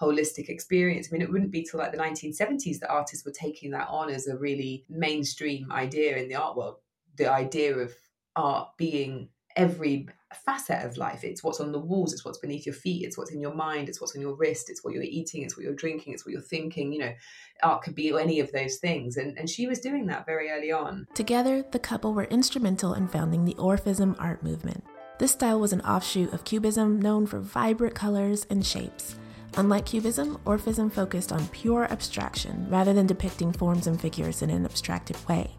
holistic 0.02 0.48
experience. 0.48 1.08
I 1.08 1.12
mean, 1.12 1.22
it 1.22 1.30
wouldn't 1.30 1.52
be 1.52 1.62
till 1.62 1.78
like 1.78 1.92
the 1.92 1.98
1970s 1.98 2.80
that 2.80 2.90
artists 2.90 3.24
were 3.24 3.32
taking 3.32 3.70
that 3.70 3.88
on 3.88 4.10
as 4.10 4.26
a 4.26 4.36
really 4.36 4.84
mainstream 4.88 5.70
idea 5.70 6.16
in 6.16 6.28
the 6.28 6.34
art 6.34 6.56
world. 6.56 6.76
The 7.16 7.30
idea 7.30 7.76
of 7.76 7.92
art 8.34 8.70
being 8.76 9.28
every 9.56 10.08
facet 10.46 10.82
of 10.84 10.96
life. 10.96 11.24
It's 11.24 11.44
what's 11.44 11.60
on 11.60 11.72
the 11.72 11.78
walls, 11.78 12.12
it's 12.12 12.24
what's 12.24 12.38
beneath 12.38 12.64
your 12.64 12.74
feet, 12.74 13.04
it's 13.04 13.18
what's 13.18 13.32
in 13.32 13.40
your 13.40 13.54
mind, 13.54 13.88
it's 13.88 14.00
what's 14.00 14.16
on 14.16 14.22
your 14.22 14.34
wrist, 14.34 14.70
it's 14.70 14.82
what 14.82 14.94
you're 14.94 15.02
eating, 15.02 15.42
it's 15.42 15.56
what 15.56 15.64
you're 15.64 15.74
drinking, 15.74 16.14
it's 16.14 16.24
what 16.24 16.32
you're 16.32 16.40
thinking. 16.40 16.92
You 16.92 17.00
know, 17.00 17.12
art 17.62 17.82
could 17.82 17.94
be 17.94 18.16
any 18.18 18.40
of 18.40 18.50
those 18.52 18.78
things. 18.78 19.16
And, 19.16 19.36
and 19.38 19.48
she 19.48 19.66
was 19.66 19.80
doing 19.80 20.06
that 20.06 20.26
very 20.26 20.50
early 20.50 20.72
on. 20.72 21.06
Together, 21.14 21.64
the 21.70 21.78
couple 21.78 22.14
were 22.14 22.24
instrumental 22.24 22.94
in 22.94 23.08
founding 23.08 23.44
the 23.44 23.54
Orphism 23.54 24.16
art 24.18 24.42
movement. 24.42 24.84
This 25.18 25.32
style 25.32 25.60
was 25.60 25.72
an 25.72 25.82
offshoot 25.82 26.32
of 26.32 26.44
Cubism 26.44 27.00
known 27.00 27.26
for 27.26 27.38
vibrant 27.38 27.94
colors 27.94 28.46
and 28.50 28.64
shapes. 28.64 29.16
Unlike 29.56 29.86
Cubism, 29.86 30.38
Orphism 30.46 30.90
focused 30.90 31.30
on 31.30 31.46
pure 31.48 31.84
abstraction 31.84 32.66
rather 32.70 32.94
than 32.94 33.06
depicting 33.06 33.52
forms 33.52 33.86
and 33.86 34.00
figures 34.00 34.40
in 34.40 34.48
an 34.48 34.64
abstracted 34.64 35.16
way. 35.28 35.50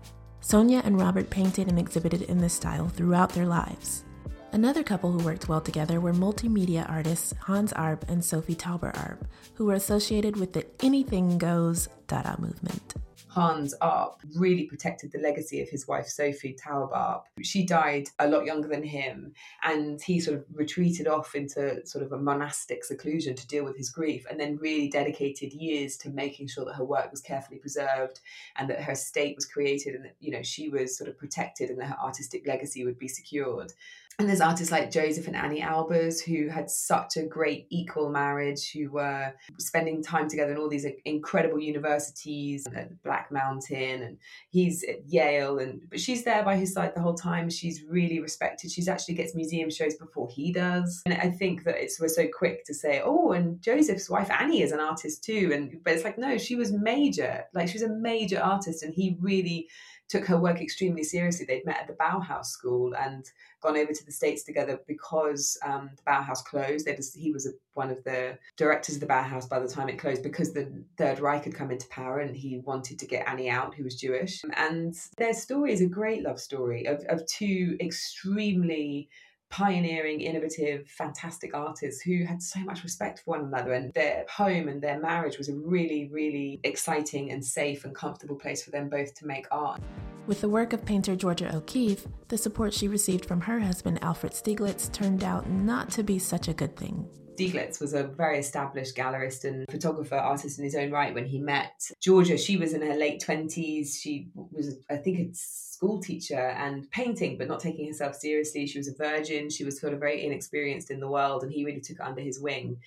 Sonia 0.42 0.81
and 0.84 1.00
Robert 1.00 1.30
painted 1.30 1.69
and 1.69 1.78
exhibited 1.78 2.24
in 2.24 2.40
this 2.40 2.54
style 2.54 2.90
throughout 2.90 3.30
their 3.30 3.45
lives. 3.45 4.04
Another 4.51 4.84
couple 4.84 5.12
who 5.12 5.24
worked 5.24 5.48
well 5.48 5.62
together 5.62 6.00
were 6.00 6.13
multimedia 6.13 6.90
artists 6.90 7.34
Hans 7.40 7.72
Arp 7.74 8.06
and 8.07 8.24
Sophie 8.24 8.56
Taeuber 8.56 8.95
Arp, 8.98 9.25
who 9.56 9.66
were 9.66 9.74
associated 9.74 10.38
with 10.38 10.54
the 10.54 10.66
Anything 10.81 11.38
Goes 11.38 11.88
Dada 12.07 12.36
movement. 12.40 12.95
Hans 13.33 13.74
Arp 13.81 14.21
really 14.35 14.65
protected 14.65 15.12
the 15.12 15.18
legacy 15.18 15.59
of 15.59 15.68
his 15.68 15.88
wife 15.88 16.06
Sophie 16.07 16.56
Taeuber 16.56 16.95
Arp. 16.95 17.25
She 17.41 17.65
died 17.65 18.09
a 18.19 18.27
lot 18.27 18.45
younger 18.45 18.68
than 18.68 18.83
him, 18.83 19.33
and 19.63 20.00
he 20.00 20.19
sort 20.19 20.38
of 20.38 20.45
retreated 20.53 21.07
off 21.07 21.33
into 21.33 21.83
sort 21.88 22.06
of 22.06 22.12
a 22.12 22.18
monastic 22.18 22.83
seclusion 22.83 23.35
to 23.35 23.47
deal 23.47 23.63
with 23.63 23.75
his 23.75 23.89
grief, 23.89 24.27
and 24.30 24.39
then 24.39 24.57
really 24.57 24.88
dedicated 24.88 25.51
years 25.51 25.97
to 25.97 26.12
making 26.12 26.47
sure 26.47 26.63
that 26.65 26.75
her 26.75 26.85
work 26.85 27.09
was 27.09 27.21
carefully 27.21 27.57
preserved 27.57 28.19
and 28.57 28.69
that 28.69 28.81
her 28.81 28.92
estate 28.92 29.35
was 29.35 29.47
created 29.47 29.95
and 29.95 30.06
that 30.06 30.16
you 30.19 30.30
know 30.30 30.44
she 30.44 30.69
was 30.69 30.95
sort 30.95 31.09
of 31.09 31.18
protected 31.18 31.71
and 31.71 31.80
that 31.80 31.87
her 31.87 31.99
artistic 32.04 32.45
legacy 32.45 32.85
would 32.85 32.99
be 32.99 33.07
secured 33.07 33.73
and 34.19 34.29
there's 34.29 34.41
artists 34.41 34.71
like 34.71 34.91
Joseph 34.91 35.27
and 35.27 35.35
Anni 35.35 35.61
Albers 35.61 36.23
who 36.23 36.47
had 36.47 36.69
such 36.69 37.17
a 37.17 37.23
great 37.23 37.65
equal 37.69 38.09
marriage, 38.09 38.71
who 38.71 38.91
were 38.91 39.33
spending 39.59 40.03
time 40.03 40.29
together 40.29 40.51
in 40.51 40.57
all 40.57 40.69
these 40.69 40.85
incredible 41.05 41.59
universities 41.59 42.65
at 42.75 43.01
Black 43.03 43.31
Mountain, 43.31 44.03
and 44.03 44.17
he's 44.49 44.83
at 44.83 45.07
Yale, 45.07 45.59
and 45.59 45.81
but 45.89 45.99
she's 45.99 46.23
there 46.23 46.43
by 46.43 46.55
his 46.55 46.73
side 46.73 46.93
the 46.95 47.01
whole 47.01 47.15
time. 47.15 47.49
She's 47.49 47.83
really 47.83 48.19
respected. 48.19 48.71
She's 48.71 48.87
actually 48.87 49.15
gets 49.15 49.35
museum 49.35 49.69
shows 49.69 49.95
before 49.95 50.29
he 50.29 50.51
does, 50.53 51.01
and 51.05 51.15
I 51.15 51.31
think 51.31 51.63
that 51.63 51.75
it's 51.81 51.99
we're 51.99 52.07
so 52.07 52.27
quick 52.27 52.65
to 52.65 52.73
say, 52.73 53.01
oh, 53.03 53.31
and 53.31 53.61
Joseph's 53.61 54.09
wife 54.09 54.29
Anni 54.29 54.61
is 54.61 54.71
an 54.71 54.79
artist 54.79 55.23
too, 55.23 55.51
and 55.53 55.83
but 55.83 55.93
it's 55.93 56.03
like 56.03 56.17
no, 56.17 56.37
she 56.37 56.55
was 56.55 56.71
major, 56.71 57.45
like 57.53 57.67
she 57.67 57.79
was 57.79 57.89
a 57.89 57.93
major 57.93 58.39
artist, 58.39 58.83
and 58.83 58.93
he 58.93 59.17
really 59.19 59.67
took 60.13 60.27
her 60.27 60.37
work 60.37 60.61
extremely 60.61 61.03
seriously. 61.03 61.43
They'd 61.43 61.65
met 61.65 61.79
at 61.81 61.87
the 61.87 61.93
Bauhaus 61.93 62.45
School 62.45 62.93
and 62.95 63.25
gone 63.61 63.75
over 63.75 63.91
to 63.91 64.05
the 64.05 64.11
States 64.11 64.43
together 64.43 64.79
because 64.87 65.57
um, 65.65 65.89
the 65.97 66.03
Bauhaus 66.03 66.45
closed. 66.45 66.87
He 67.15 67.31
was 67.31 67.47
a, 67.47 67.49
one 67.73 67.89
of 67.89 68.03
the 68.03 68.37
directors 68.55 68.95
of 68.95 69.01
the 69.01 69.07
Bauhaus 69.07 69.49
by 69.49 69.57
the 69.57 69.67
time 69.67 69.89
it 69.89 69.97
closed 69.97 70.21
because 70.21 70.53
the 70.53 70.71
Third 70.99 71.19
Reich 71.19 71.45
had 71.45 71.55
come 71.55 71.71
into 71.71 71.87
power 71.87 72.19
and 72.19 72.35
he 72.35 72.59
wanted 72.59 72.99
to 72.99 73.07
get 73.07 73.27
Anni 73.27 73.49
out, 73.49 73.73
who 73.73 73.83
was 73.83 73.99
Jewish. 73.99 74.43
And 74.55 74.93
their 75.17 75.33
story 75.33 75.73
is 75.73 75.81
a 75.81 75.87
great 75.87 76.21
love 76.21 76.39
story 76.39 76.85
of, 76.85 77.03
of 77.09 77.25
two 77.25 77.75
extremely 77.81 79.09
pioneering, 79.54 80.19
innovative, 80.19 80.88
fantastic 80.88 81.54
artists 81.54 82.02
who 82.02 82.26
had 82.26 82.42
so 82.42 82.60
much 82.62 82.83
respect 82.83 83.19
for 83.19 83.38
one 83.38 83.42
another. 83.42 83.74
And 83.74 83.94
their 83.94 84.26
home 84.28 84.68
and 84.68 84.81
their 84.81 85.00
marriage 85.00 85.38
was 85.38 85.48
a 85.48 85.54
really, 85.54 86.10
really 86.12 86.60
exciting 86.64 87.31
and 87.31 87.45
safe 87.45 87.86
and 87.86 87.94
comfortable 87.94 88.36
place 88.36 88.64
for 88.64 88.72
them 88.72 88.90
both 88.90 89.14
to 89.14 89.28
make 89.28 89.45
art. 89.52 89.80
With 90.26 90.42
the 90.42 90.50
work 90.50 90.74
of 90.74 90.83
painter 90.83 91.16
Georgia 91.16 91.56
O'Keeffe, 91.56 92.07
the 92.30 92.38
support 92.38 92.74
she 92.74 92.88
received 92.88 93.26
from 93.26 93.42
her 93.42 93.60
husband 93.60 94.00
Alfred 94.02 94.33
Stieglitz 94.33 94.92
turned 94.92 95.24
out 95.24 95.48
not 95.48 95.92
to 95.92 96.02
be 96.02 96.18
such 96.18 96.48
a 96.48 96.54
good 96.54 96.76
thing. 96.76 97.07
Stieglitz 97.33 97.80
was 97.80 97.94
a 97.94 98.04
very 98.04 98.40
established 98.40 98.95
gallerist 98.95 99.45
and 99.45 99.66
photographer, 99.69 100.16
artist 100.16 100.59
in 100.59 100.66
his 100.66 100.75
own 100.75 100.92
right 100.92 101.13
when 101.13 101.25
he 101.25 101.40
met 101.40 101.90
Georgia. 102.02 102.37
She 102.37 102.57
was 102.57 102.73
in 102.73 102.81
her 102.81 102.95
late 102.95 103.21
20s. 103.21 103.99
She 103.99 104.30
was, 104.35 104.78
I 104.90 104.97
think, 104.97 105.19
a 105.19 105.33
school 105.33 105.99
teacher 105.99 106.40
and 106.40 106.90
painting, 106.92 107.37
but 107.37 107.47
not 107.47 107.59
taking 107.59 107.87
herself 107.87 108.16
seriously. 108.16 108.68
She 108.68 108.78
was 108.78 108.87
a 108.87 108.95
virgin. 108.95 109.49
She 109.49 109.63
was 109.63 109.80
sort 109.80 109.94
of 109.94 109.99
very 109.99 110.25
inexperienced 110.25 110.92
in 110.92 110.99
the 110.99 111.09
world, 111.09 111.44
and 111.44 111.52
he 111.52 111.66
really 111.66 111.81
took 111.81 111.97
her 111.97 112.06
under 112.06 112.21
his 112.21 112.40
wing 112.40 112.78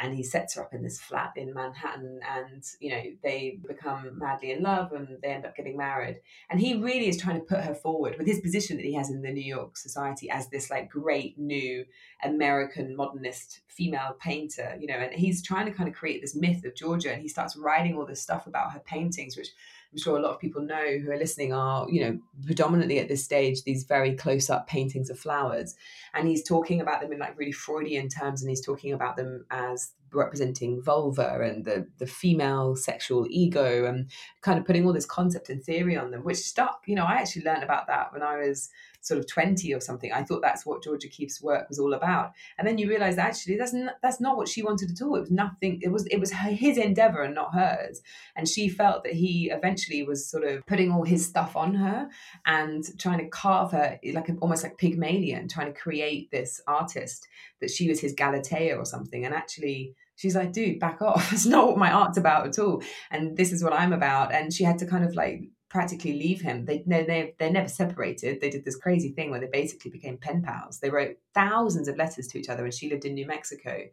and 0.00 0.14
he 0.14 0.22
sets 0.22 0.54
her 0.54 0.62
up 0.62 0.72
in 0.72 0.82
this 0.82 1.00
flat 1.00 1.32
in 1.36 1.52
Manhattan 1.52 2.20
and 2.28 2.64
you 2.80 2.90
know 2.90 3.02
they 3.22 3.58
become 3.66 4.18
madly 4.18 4.52
in 4.52 4.62
love 4.62 4.92
and 4.92 5.18
they 5.22 5.28
end 5.28 5.44
up 5.44 5.56
getting 5.56 5.76
married 5.76 6.20
and 6.50 6.60
he 6.60 6.74
really 6.74 7.08
is 7.08 7.20
trying 7.20 7.38
to 7.38 7.44
put 7.44 7.60
her 7.60 7.74
forward 7.74 8.16
with 8.18 8.26
his 8.26 8.40
position 8.40 8.76
that 8.76 8.86
he 8.86 8.94
has 8.94 9.10
in 9.10 9.22
the 9.22 9.30
New 9.30 9.44
York 9.44 9.76
society 9.76 10.30
as 10.30 10.48
this 10.48 10.70
like 10.70 10.88
great 10.88 11.38
new 11.38 11.84
American 12.22 12.96
modernist 12.96 13.60
female 13.66 14.16
painter 14.20 14.76
you 14.80 14.86
know 14.86 14.94
and 14.94 15.12
he's 15.12 15.42
trying 15.42 15.66
to 15.66 15.72
kind 15.72 15.88
of 15.88 15.94
create 15.94 16.20
this 16.20 16.34
myth 16.34 16.64
of 16.64 16.74
Georgia 16.74 17.12
and 17.12 17.22
he 17.22 17.28
starts 17.28 17.56
writing 17.56 17.96
all 17.96 18.06
this 18.06 18.22
stuff 18.22 18.46
about 18.46 18.72
her 18.72 18.80
paintings 18.80 19.36
which 19.36 19.50
I'm 19.92 19.98
sure 19.98 20.18
a 20.18 20.20
lot 20.20 20.34
of 20.34 20.40
people 20.40 20.60
know 20.60 20.98
who 20.98 21.10
are 21.10 21.16
listening 21.16 21.54
are, 21.54 21.88
you 21.88 22.02
know, 22.02 22.18
predominantly 22.44 22.98
at 22.98 23.08
this 23.08 23.24
stage, 23.24 23.62
these 23.62 23.84
very 23.84 24.14
close 24.14 24.50
up 24.50 24.66
paintings 24.66 25.08
of 25.08 25.18
flowers. 25.18 25.76
And 26.12 26.28
he's 26.28 26.42
talking 26.42 26.82
about 26.82 27.00
them 27.00 27.12
in 27.12 27.18
like 27.18 27.38
really 27.38 27.52
Freudian 27.52 28.08
terms 28.08 28.42
and 28.42 28.50
he's 28.50 28.64
talking 28.64 28.92
about 28.92 29.16
them 29.16 29.46
as 29.50 29.87
representing 30.12 30.82
vulva 30.82 31.40
and 31.42 31.64
the, 31.64 31.86
the 31.98 32.06
female 32.06 32.76
sexual 32.76 33.26
ego 33.28 33.84
and 33.84 34.10
kind 34.42 34.58
of 34.58 34.64
putting 34.64 34.86
all 34.86 34.92
this 34.92 35.06
concept 35.06 35.48
and 35.48 35.62
theory 35.62 35.96
on 35.96 36.10
them, 36.10 36.24
which 36.24 36.38
stuck. 36.38 36.82
You 36.86 36.96
know, 36.96 37.04
I 37.04 37.14
actually 37.14 37.42
learned 37.42 37.62
about 37.62 37.86
that 37.88 38.12
when 38.12 38.22
I 38.22 38.36
was 38.36 38.70
sort 39.08 39.18
of 39.18 39.26
20 39.26 39.74
or 39.74 39.80
something. 39.80 40.12
I 40.12 40.22
thought 40.22 40.42
that's 40.42 40.64
what 40.64 40.82
Georgia 40.82 41.08
Keeffe's 41.08 41.42
work 41.42 41.68
was 41.68 41.78
all 41.78 41.94
about. 41.94 42.32
And 42.58 42.68
then 42.68 42.78
you 42.78 42.88
realize 42.88 43.18
actually 43.18 43.56
that's 43.56 43.72
not, 43.72 43.94
that's 44.02 44.20
not 44.20 44.36
what 44.36 44.48
she 44.48 44.62
wanted 44.62 44.90
at 44.90 45.02
all. 45.02 45.16
It 45.16 45.20
was 45.20 45.30
nothing. 45.30 45.80
It 45.82 45.88
was 45.88 46.06
it 46.06 46.18
was 46.18 46.32
her, 46.32 46.50
his 46.50 46.78
endeavor 46.78 47.22
and 47.22 47.34
not 47.34 47.54
hers. 47.54 48.00
And 48.36 48.48
she 48.48 48.68
felt 48.68 49.04
that 49.04 49.14
he 49.14 49.50
eventually 49.50 50.02
was 50.02 50.28
sort 50.28 50.44
of 50.44 50.64
putting 50.66 50.92
all 50.92 51.04
his 51.04 51.26
stuff 51.26 51.56
on 51.56 51.74
her 51.74 52.08
and 52.46 52.84
trying 52.98 53.18
to 53.18 53.28
carve 53.28 53.72
her 53.72 53.98
like 54.12 54.30
almost 54.40 54.62
like 54.62 54.78
Pygmalion, 54.78 55.48
trying 55.48 55.72
to 55.72 55.80
create 55.80 56.30
this 56.30 56.60
artist 56.66 57.26
that 57.60 57.70
she 57.70 57.88
was 57.88 58.00
his 58.00 58.14
Galatea 58.14 58.76
or 58.76 58.84
something. 58.84 59.24
And 59.24 59.34
actually 59.34 59.94
she's 60.18 60.34
like, 60.34 60.52
dude, 60.52 60.78
back 60.78 61.00
off. 61.00 61.32
It's 61.38 61.46
not 61.46 61.68
what 61.68 61.78
my 61.78 61.92
art's 61.92 62.18
about 62.18 62.46
at 62.46 62.58
all. 62.58 62.82
And 63.10 63.36
this 63.36 63.52
is 63.52 63.64
what 63.64 63.72
I'm 63.72 63.92
about. 63.92 64.34
And 64.34 64.52
she 64.52 64.64
had 64.64 64.78
to 64.78 64.86
kind 64.86 65.04
of 65.04 65.14
like 65.14 65.48
practically 65.68 66.14
leave 66.14 66.40
him. 66.40 66.64
They 66.64 66.82
no, 66.86 67.04
they 67.04 67.34
they 67.38 67.50
never 67.50 67.68
separated. 67.68 68.40
They 68.40 68.50
did 68.50 68.64
this 68.64 68.76
crazy 68.76 69.10
thing 69.10 69.30
where 69.30 69.40
they 69.40 69.48
basically 69.52 69.90
became 69.90 70.16
pen 70.16 70.42
pals. 70.42 70.80
They 70.80 70.90
wrote 70.90 71.18
thousands 71.34 71.88
of 71.88 71.96
letters 71.96 72.26
to 72.28 72.38
each 72.38 72.48
other, 72.48 72.64
and 72.64 72.72
she 72.72 72.88
lived 72.88 73.04
in 73.04 73.14
New 73.14 73.26
Mexico, 73.26 73.84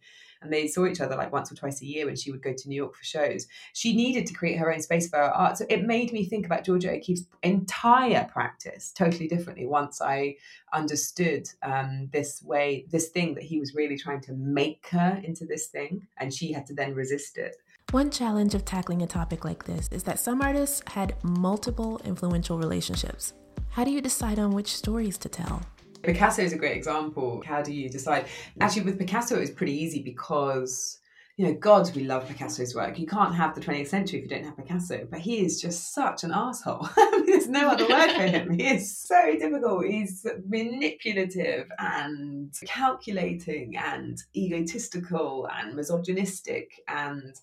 and 0.41 0.53
they 0.53 0.67
saw 0.67 0.85
each 0.85 1.01
other 1.01 1.15
like 1.15 1.33
once 1.33 1.51
or 1.51 1.55
twice 1.55 1.81
a 1.81 1.85
year 1.85 2.05
when 2.05 2.15
she 2.15 2.31
would 2.31 2.41
go 2.41 2.53
to 2.55 2.69
New 2.69 2.75
York 2.75 2.95
for 2.95 3.03
shows. 3.03 3.47
She 3.73 3.95
needed 3.95 4.25
to 4.27 4.33
create 4.33 4.57
her 4.57 4.71
own 4.71 4.81
space 4.81 5.09
for 5.09 5.17
her 5.17 5.23
art, 5.23 5.57
so 5.57 5.65
it 5.69 5.85
made 5.85 6.13
me 6.13 6.25
think 6.25 6.45
about 6.45 6.63
Georgia 6.63 6.91
O'Keeffe's 6.91 7.27
entire 7.43 8.27
practice 8.31 8.91
totally 8.91 9.27
differently. 9.27 9.65
Once 9.65 10.01
I 10.01 10.35
understood 10.73 11.49
um, 11.61 12.09
this 12.13 12.41
way, 12.41 12.85
this 12.89 13.09
thing 13.09 13.35
that 13.35 13.43
he 13.43 13.59
was 13.59 13.75
really 13.75 13.97
trying 13.97 14.21
to 14.21 14.33
make 14.33 14.87
her 14.91 15.21
into 15.23 15.45
this 15.45 15.67
thing, 15.67 16.07
and 16.17 16.33
she 16.33 16.53
had 16.53 16.65
to 16.67 16.73
then 16.73 16.93
resist 16.93 17.37
it. 17.37 17.57
One 17.95 18.11
challenge 18.11 18.55
of 18.55 18.65
tackling 18.65 19.03
a 19.03 19.07
topic 19.07 19.45
like 19.45 19.63
this 19.63 19.87
is 19.89 20.03
that 20.03 20.19
some 20.19 20.41
artists 20.41 20.81
had 20.85 21.15
multiple 21.23 22.01
influential 22.03 22.57
relationships. 22.57 23.31
How 23.69 23.85
do 23.85 23.91
you 23.91 24.01
decide 24.01 24.37
on 24.37 24.51
which 24.51 24.75
stories 24.75 25.17
to 25.19 25.29
tell? 25.29 25.61
Picasso 26.03 26.41
is 26.41 26.51
a 26.51 26.57
great 26.57 26.75
example. 26.75 27.41
How 27.47 27.61
do 27.61 27.71
you 27.71 27.87
decide? 27.87 28.25
Actually, 28.59 28.81
with 28.81 28.99
Picasso, 28.99 29.37
it 29.37 29.39
was 29.39 29.49
pretty 29.49 29.71
easy 29.81 30.03
because, 30.03 30.99
you 31.37 31.45
know, 31.45 31.53
God, 31.53 31.89
we 31.95 32.03
love 32.03 32.27
Picasso's 32.27 32.75
work. 32.75 32.99
You 32.99 33.07
can't 33.07 33.33
have 33.33 33.55
the 33.55 33.61
20th 33.61 33.87
century 33.87 34.19
if 34.19 34.25
you 34.25 34.29
don't 34.29 34.43
have 34.43 34.57
Picasso, 34.57 35.07
but 35.09 35.21
he 35.21 35.45
is 35.45 35.61
just 35.61 35.93
such 35.93 36.25
an 36.25 36.33
asshole. 36.33 36.89
There's 37.25 37.47
no 37.47 37.69
other 37.69 37.87
word 37.87 38.11
for 38.11 38.23
him. 38.23 38.59
He 38.59 38.67
is 38.67 38.97
so 38.97 39.37
difficult. 39.39 39.85
He's 39.85 40.27
manipulative 40.45 41.71
and 41.79 42.53
calculating 42.65 43.77
and 43.77 44.21
egotistical 44.35 45.47
and 45.49 45.77
misogynistic 45.77 46.81
and 46.89 47.33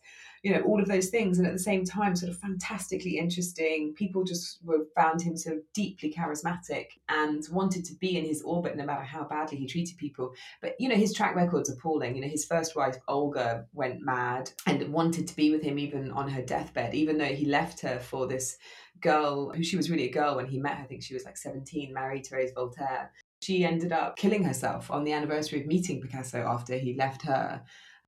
you 0.43 0.53
know, 0.53 0.61
all 0.63 0.81
of 0.81 0.89
those 0.89 1.09
things. 1.09 1.39
And 1.39 1.47
at 1.47 1.53
the 1.53 1.59
same 1.59 1.85
time, 1.85 2.17
sort 2.17 2.31
of 2.31 2.39
fantastically 2.39 3.19
interesting. 3.19 3.95
People 3.95 4.25
just 4.25 4.59
were 4.65 4.87
found 4.97 5.23
him 5.23 5.37
so 5.37 5.61
deeply 5.73 6.13
charismatic 6.13 6.87
and 7.09 7.47
wanted 7.51 7.85
to 7.87 7.95
be 7.95 8.19
in 8.19 8.25
his 8.25 8.43
orbit 8.43 8.77
no 8.77 8.85
matter 8.85 9.05
how 9.05 9.25
badly 9.25 9.59
he 9.59 9.67
treated 9.67 9.97
people. 9.99 10.33
But, 10.61 10.75
you 10.81 10.89
know, 10.89 10.97
his 10.97 11.15
track 11.15 11.37
record's 11.37 11.71
appalling. 11.71 12.17
You 12.17 12.23
know, 12.23 12.29
his 12.29 12.45
first 12.45 12.75
wife, 12.75 12.97
Olga, 13.07 13.67
went 13.73 14.03
mad 14.03 14.51
and 14.67 14.93
wanted 14.93 15.29
to 15.29 15.37
be 15.37 15.51
with 15.51 15.63
him 15.63 15.79
even 15.79 16.11
on 16.11 16.29
her 16.29 16.43
deathbed, 16.43 16.95
even 16.95 17.19
though 17.19 17.25
he 17.27 17.47
left 17.47 17.81
her 17.83 18.01
for 18.01 18.27
this 18.27 18.57
girl 19.01 19.51
who 19.51 19.63
she 19.63 19.77
was 19.77 19.91
really 19.91 20.09
a 20.09 20.13
girl 20.13 20.37
when 20.37 20.47
he 20.47 20.59
met 20.59 20.77
her. 20.77 20.85
I 20.85 20.87
think 20.87 21.03
she 21.05 21.15
was 21.15 21.25
like 21.25 21.37
17, 21.37 21.95
Marie-Therese 21.95 22.53
Walter. 22.57 23.11
She 23.41 23.65
ended 23.65 23.93
up 23.93 24.17
killing 24.17 24.45
herself 24.45 24.91
on 24.91 25.05
the 25.05 25.13
anniversary 25.13 25.61
of 25.61 25.67
meeting 25.67 26.01
Picasso 26.01 26.39
after 26.39 26.77
he 26.79 26.95
left 26.95 27.23
her 27.23 27.63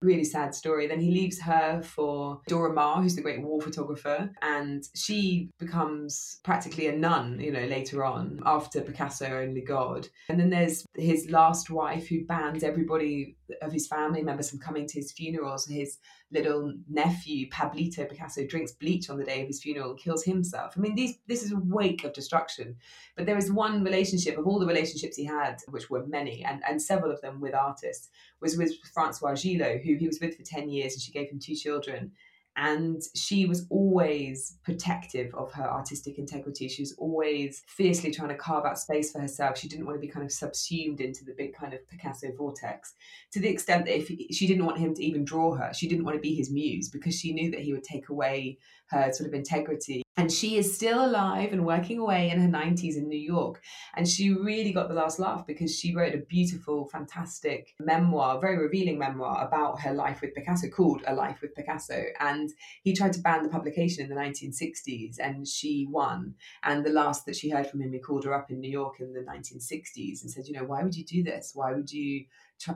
really 0.04 0.24
sad 0.24 0.54
story. 0.54 0.86
Then 0.86 1.00
he 1.00 1.10
leaves 1.10 1.40
her 1.40 1.82
for 1.82 2.40
Dora 2.46 2.72
Maar, 2.72 3.02
who's 3.02 3.16
the 3.16 3.22
great 3.22 3.42
war 3.42 3.60
photographer, 3.60 4.30
and 4.42 4.84
she 4.94 5.50
becomes 5.58 6.40
practically 6.44 6.86
a 6.86 6.96
nun, 6.96 7.40
you 7.40 7.52
know, 7.52 7.64
later 7.64 8.04
on 8.04 8.40
after 8.44 8.80
Picasso, 8.80 9.26
Only 9.26 9.62
God. 9.62 10.08
And 10.28 10.38
then 10.38 10.50
there's 10.50 10.86
his 10.96 11.30
last 11.30 11.70
wife 11.70 12.08
who 12.08 12.24
bans 12.24 12.62
everybody 12.62 13.36
of 13.62 13.72
his 13.72 13.86
family 13.86 14.22
members 14.22 14.50
from 14.50 14.58
coming 14.58 14.86
to 14.86 14.98
his 14.98 15.12
funerals. 15.12 15.66
His 15.66 15.98
little 16.32 16.72
nephew, 16.88 17.48
Pablito 17.48 18.08
Picasso, 18.08 18.46
drinks 18.46 18.72
bleach 18.72 19.08
on 19.08 19.18
the 19.18 19.24
day 19.24 19.42
of 19.42 19.46
his 19.46 19.62
funeral 19.62 19.90
and 19.90 19.98
kills 19.98 20.24
himself. 20.24 20.74
I 20.76 20.80
mean, 20.80 20.94
these 20.94 21.18
this 21.26 21.42
is 21.42 21.52
a 21.52 21.60
wake 21.64 22.04
of 22.04 22.12
destruction. 22.12 22.76
But 23.16 23.26
there 23.26 23.38
is 23.38 23.52
one 23.52 23.84
relationship 23.84 24.38
of 24.38 24.46
all 24.46 24.58
the 24.58 24.66
relationships 24.66 25.16
he 25.16 25.24
had, 25.24 25.58
which 25.68 25.90
were 25.90 26.06
many, 26.06 26.44
and, 26.44 26.62
and 26.68 26.80
several 26.80 27.12
of 27.12 27.20
them 27.20 27.40
with 27.40 27.54
artists, 27.54 28.10
was 28.40 28.56
with 28.56 28.72
Françoise 28.96 29.42
Gilot, 29.42 29.82
who 29.82 29.94
he 29.94 30.06
was 30.06 30.20
with 30.20 30.36
for 30.36 30.42
10 30.42 30.68
years 30.68 30.94
and 30.94 31.02
she 31.02 31.12
gave 31.12 31.30
him 31.30 31.38
two 31.38 31.54
children 31.54 32.12
and 32.56 33.02
she 33.14 33.46
was 33.46 33.66
always 33.70 34.58
protective 34.64 35.34
of 35.34 35.52
her 35.52 35.64
artistic 35.64 36.18
integrity 36.18 36.68
she 36.68 36.82
was 36.82 36.94
always 36.98 37.62
fiercely 37.66 38.10
trying 38.10 38.28
to 38.28 38.36
carve 38.36 38.64
out 38.64 38.78
space 38.78 39.12
for 39.12 39.20
herself 39.20 39.58
she 39.58 39.68
didn't 39.68 39.86
want 39.86 39.96
to 39.96 40.00
be 40.00 40.12
kind 40.12 40.24
of 40.24 40.32
subsumed 40.32 41.00
into 41.00 41.24
the 41.24 41.34
big 41.36 41.54
kind 41.54 41.74
of 41.74 41.86
picasso 41.88 42.28
vortex 42.36 42.94
to 43.32 43.40
the 43.40 43.48
extent 43.48 43.86
that 43.86 43.96
if 43.96 44.08
she 44.34 44.46
didn't 44.46 44.64
want 44.64 44.78
him 44.78 44.94
to 44.94 45.04
even 45.04 45.24
draw 45.24 45.54
her 45.54 45.72
she 45.74 45.88
didn't 45.88 46.04
want 46.04 46.16
to 46.16 46.20
be 46.20 46.34
his 46.34 46.50
muse 46.50 46.88
because 46.88 47.18
she 47.18 47.32
knew 47.32 47.50
that 47.50 47.60
he 47.60 47.72
would 47.72 47.84
take 47.84 48.08
away 48.08 48.58
her 48.90 49.12
sort 49.12 49.28
of 49.28 49.34
integrity. 49.34 50.03
And 50.16 50.30
she 50.30 50.56
is 50.56 50.74
still 50.74 51.04
alive 51.04 51.52
and 51.52 51.66
working 51.66 51.98
away 51.98 52.30
in 52.30 52.40
her 52.40 52.48
90s 52.48 52.96
in 52.96 53.08
New 53.08 53.18
York. 53.18 53.60
And 53.96 54.06
she 54.08 54.30
really 54.30 54.72
got 54.72 54.88
the 54.88 54.94
last 54.94 55.18
laugh 55.18 55.44
because 55.44 55.76
she 55.76 55.94
wrote 55.94 56.14
a 56.14 56.18
beautiful, 56.18 56.88
fantastic 56.88 57.74
memoir, 57.80 58.40
very 58.40 58.56
revealing 58.56 58.96
memoir 58.96 59.44
about 59.44 59.80
her 59.80 59.92
life 59.92 60.20
with 60.20 60.34
Picasso 60.34 60.68
called 60.68 61.02
A 61.06 61.14
Life 61.14 61.40
with 61.42 61.54
Picasso. 61.56 62.04
And 62.20 62.50
he 62.84 62.94
tried 62.94 63.12
to 63.14 63.20
ban 63.20 63.42
the 63.42 63.48
publication 63.48 64.04
in 64.04 64.08
the 64.08 64.14
1960s 64.14 65.16
and 65.18 65.48
she 65.48 65.88
won. 65.90 66.34
And 66.62 66.86
the 66.86 66.90
last 66.90 67.26
that 67.26 67.34
she 67.34 67.50
heard 67.50 67.66
from 67.66 67.82
him, 67.82 67.92
he 67.92 67.98
called 67.98 68.24
her 68.24 68.34
up 68.34 68.52
in 68.52 68.60
New 68.60 68.70
York 68.70 69.00
in 69.00 69.12
the 69.12 69.20
1960s 69.20 70.22
and 70.22 70.30
said, 70.30 70.46
You 70.46 70.52
know, 70.54 70.64
why 70.64 70.84
would 70.84 70.94
you 70.94 71.04
do 71.04 71.24
this? 71.24 71.50
Why 71.54 71.72
would 71.72 71.90
you 71.90 72.26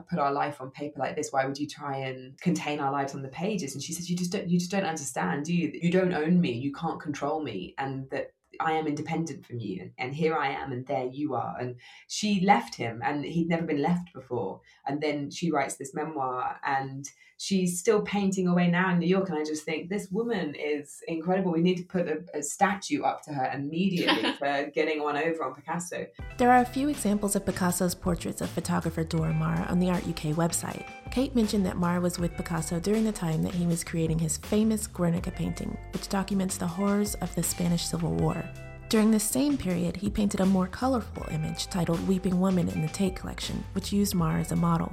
put 0.09 0.19
our 0.19 0.31
life 0.31 0.61
on 0.61 0.71
paper 0.71 0.99
like 0.99 1.15
this? 1.15 1.31
Why 1.31 1.45
would 1.45 1.57
you 1.57 1.67
try 1.67 1.97
and 1.97 2.39
contain 2.39 2.79
our 2.79 2.91
lives 2.91 3.15
on 3.15 3.21
the 3.21 3.29
pages? 3.29 3.73
And 3.73 3.83
she 3.83 3.93
says, 3.93 4.09
you 4.09 4.15
just 4.15 4.31
don't, 4.31 4.49
you 4.49 4.59
just 4.59 4.71
don't 4.71 4.85
understand, 4.85 5.45
do 5.45 5.53
you? 5.53 5.71
You 5.81 5.91
don't 5.91 6.13
own 6.13 6.39
me, 6.39 6.51
you 6.51 6.71
can't 6.71 7.01
control 7.01 7.41
me, 7.41 7.73
and 7.77 8.09
that 8.11 8.31
I 8.59 8.73
am 8.73 8.87
independent 8.87 9.45
from 9.45 9.59
you, 9.59 9.81
and, 9.81 9.91
and 9.97 10.13
here 10.13 10.35
I 10.35 10.49
am, 10.49 10.71
and 10.71 10.85
there 10.85 11.05
you 11.05 11.35
are. 11.35 11.55
And 11.59 11.75
she 12.07 12.41
left 12.41 12.75
him, 12.75 13.01
and 13.03 13.23
he'd 13.23 13.49
never 13.49 13.63
been 13.63 13.81
left 13.81 14.13
before. 14.13 14.61
And 14.85 15.01
then 15.01 15.31
she 15.31 15.51
writes 15.51 15.75
this 15.75 15.93
memoir, 15.93 16.57
and 16.65 17.09
she's 17.39 17.79
still 17.79 18.01
painting 18.01 18.47
away 18.47 18.67
now 18.67 18.91
in 18.91 18.99
New 18.99 19.07
York. 19.07 19.29
And 19.29 19.37
I 19.39 19.43
just 19.43 19.63
think 19.63 19.89
this 19.89 20.09
woman 20.11 20.55
is 20.55 21.01
incredible. 21.07 21.53
We 21.53 21.61
need 21.61 21.77
to 21.77 21.83
put 21.83 22.07
a, 22.07 22.19
a 22.33 22.43
statue 22.43 23.03
up 23.03 23.23
to 23.23 23.33
her 23.33 23.49
immediately 23.53 24.33
for 24.39 24.69
getting 24.75 25.01
one 25.01 25.17
over 25.17 25.43
on 25.43 25.55
Picasso. 25.55 26.05
There 26.37 26.51
are 26.51 26.61
a 26.61 26.65
few 26.65 26.89
examples 26.89 27.35
of 27.35 27.45
Picasso's 27.45 27.95
portraits 27.95 28.41
of 28.41 28.49
photographer 28.49 29.03
Dora 29.03 29.33
Maar 29.33 29.65
on 29.69 29.79
the 29.79 29.89
Art 29.89 30.03
UK 30.07 30.35
website. 30.35 30.85
Kate 31.11 31.33
mentioned 31.33 31.65
that 31.65 31.77
Maar 31.77 32.01
was 32.01 32.19
with 32.19 32.35
Picasso 32.35 32.79
during 32.79 33.03
the 33.03 33.11
time 33.11 33.41
that 33.43 33.55
he 33.55 33.65
was 33.65 33.83
creating 33.83 34.19
his 34.19 34.37
famous 34.37 34.85
Guernica 34.85 35.31
painting, 35.31 35.75
which 35.93 36.09
documents 36.09 36.57
the 36.57 36.67
horrors 36.67 37.15
of 37.15 37.33
the 37.35 37.41
Spanish 37.41 37.85
Civil 37.85 38.13
War. 38.15 38.43
During 38.89 39.11
this 39.11 39.23
same 39.23 39.55
period, 39.55 39.97
he 39.97 40.09
painted 40.09 40.39
a 40.39 40.47
more 40.47 40.65
colorful 40.65 41.27
image 41.29 41.67
titled 41.67 42.07
Weeping 42.07 42.39
Woman 42.39 42.69
in 42.69 42.81
the 42.81 42.87
Tate 42.87 43.15
collection, 43.15 43.63
which 43.73 43.93
used 43.93 44.15
Maar 44.15 44.39
as 44.39 44.51
a 44.51 44.55
model. 44.55 44.91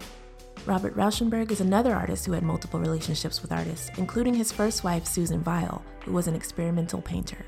Robert 0.67 0.95
Rauschenberg 0.95 1.51
is 1.51 1.63
another 1.63 1.95
artist 1.95 2.27
who 2.27 2.33
had 2.33 2.43
multiple 2.43 2.79
relationships 2.79 3.41
with 3.41 3.53
artists, 3.53 3.89
including 3.97 4.35
his 4.35 4.53
first 4.53 4.85
wife, 4.85 5.07
Susan 5.07 5.43
Weil, 5.45 5.83
who 6.05 6.13
was 6.13 6.27
an 6.27 6.35
experimental 6.35 7.01
painter. 7.01 7.43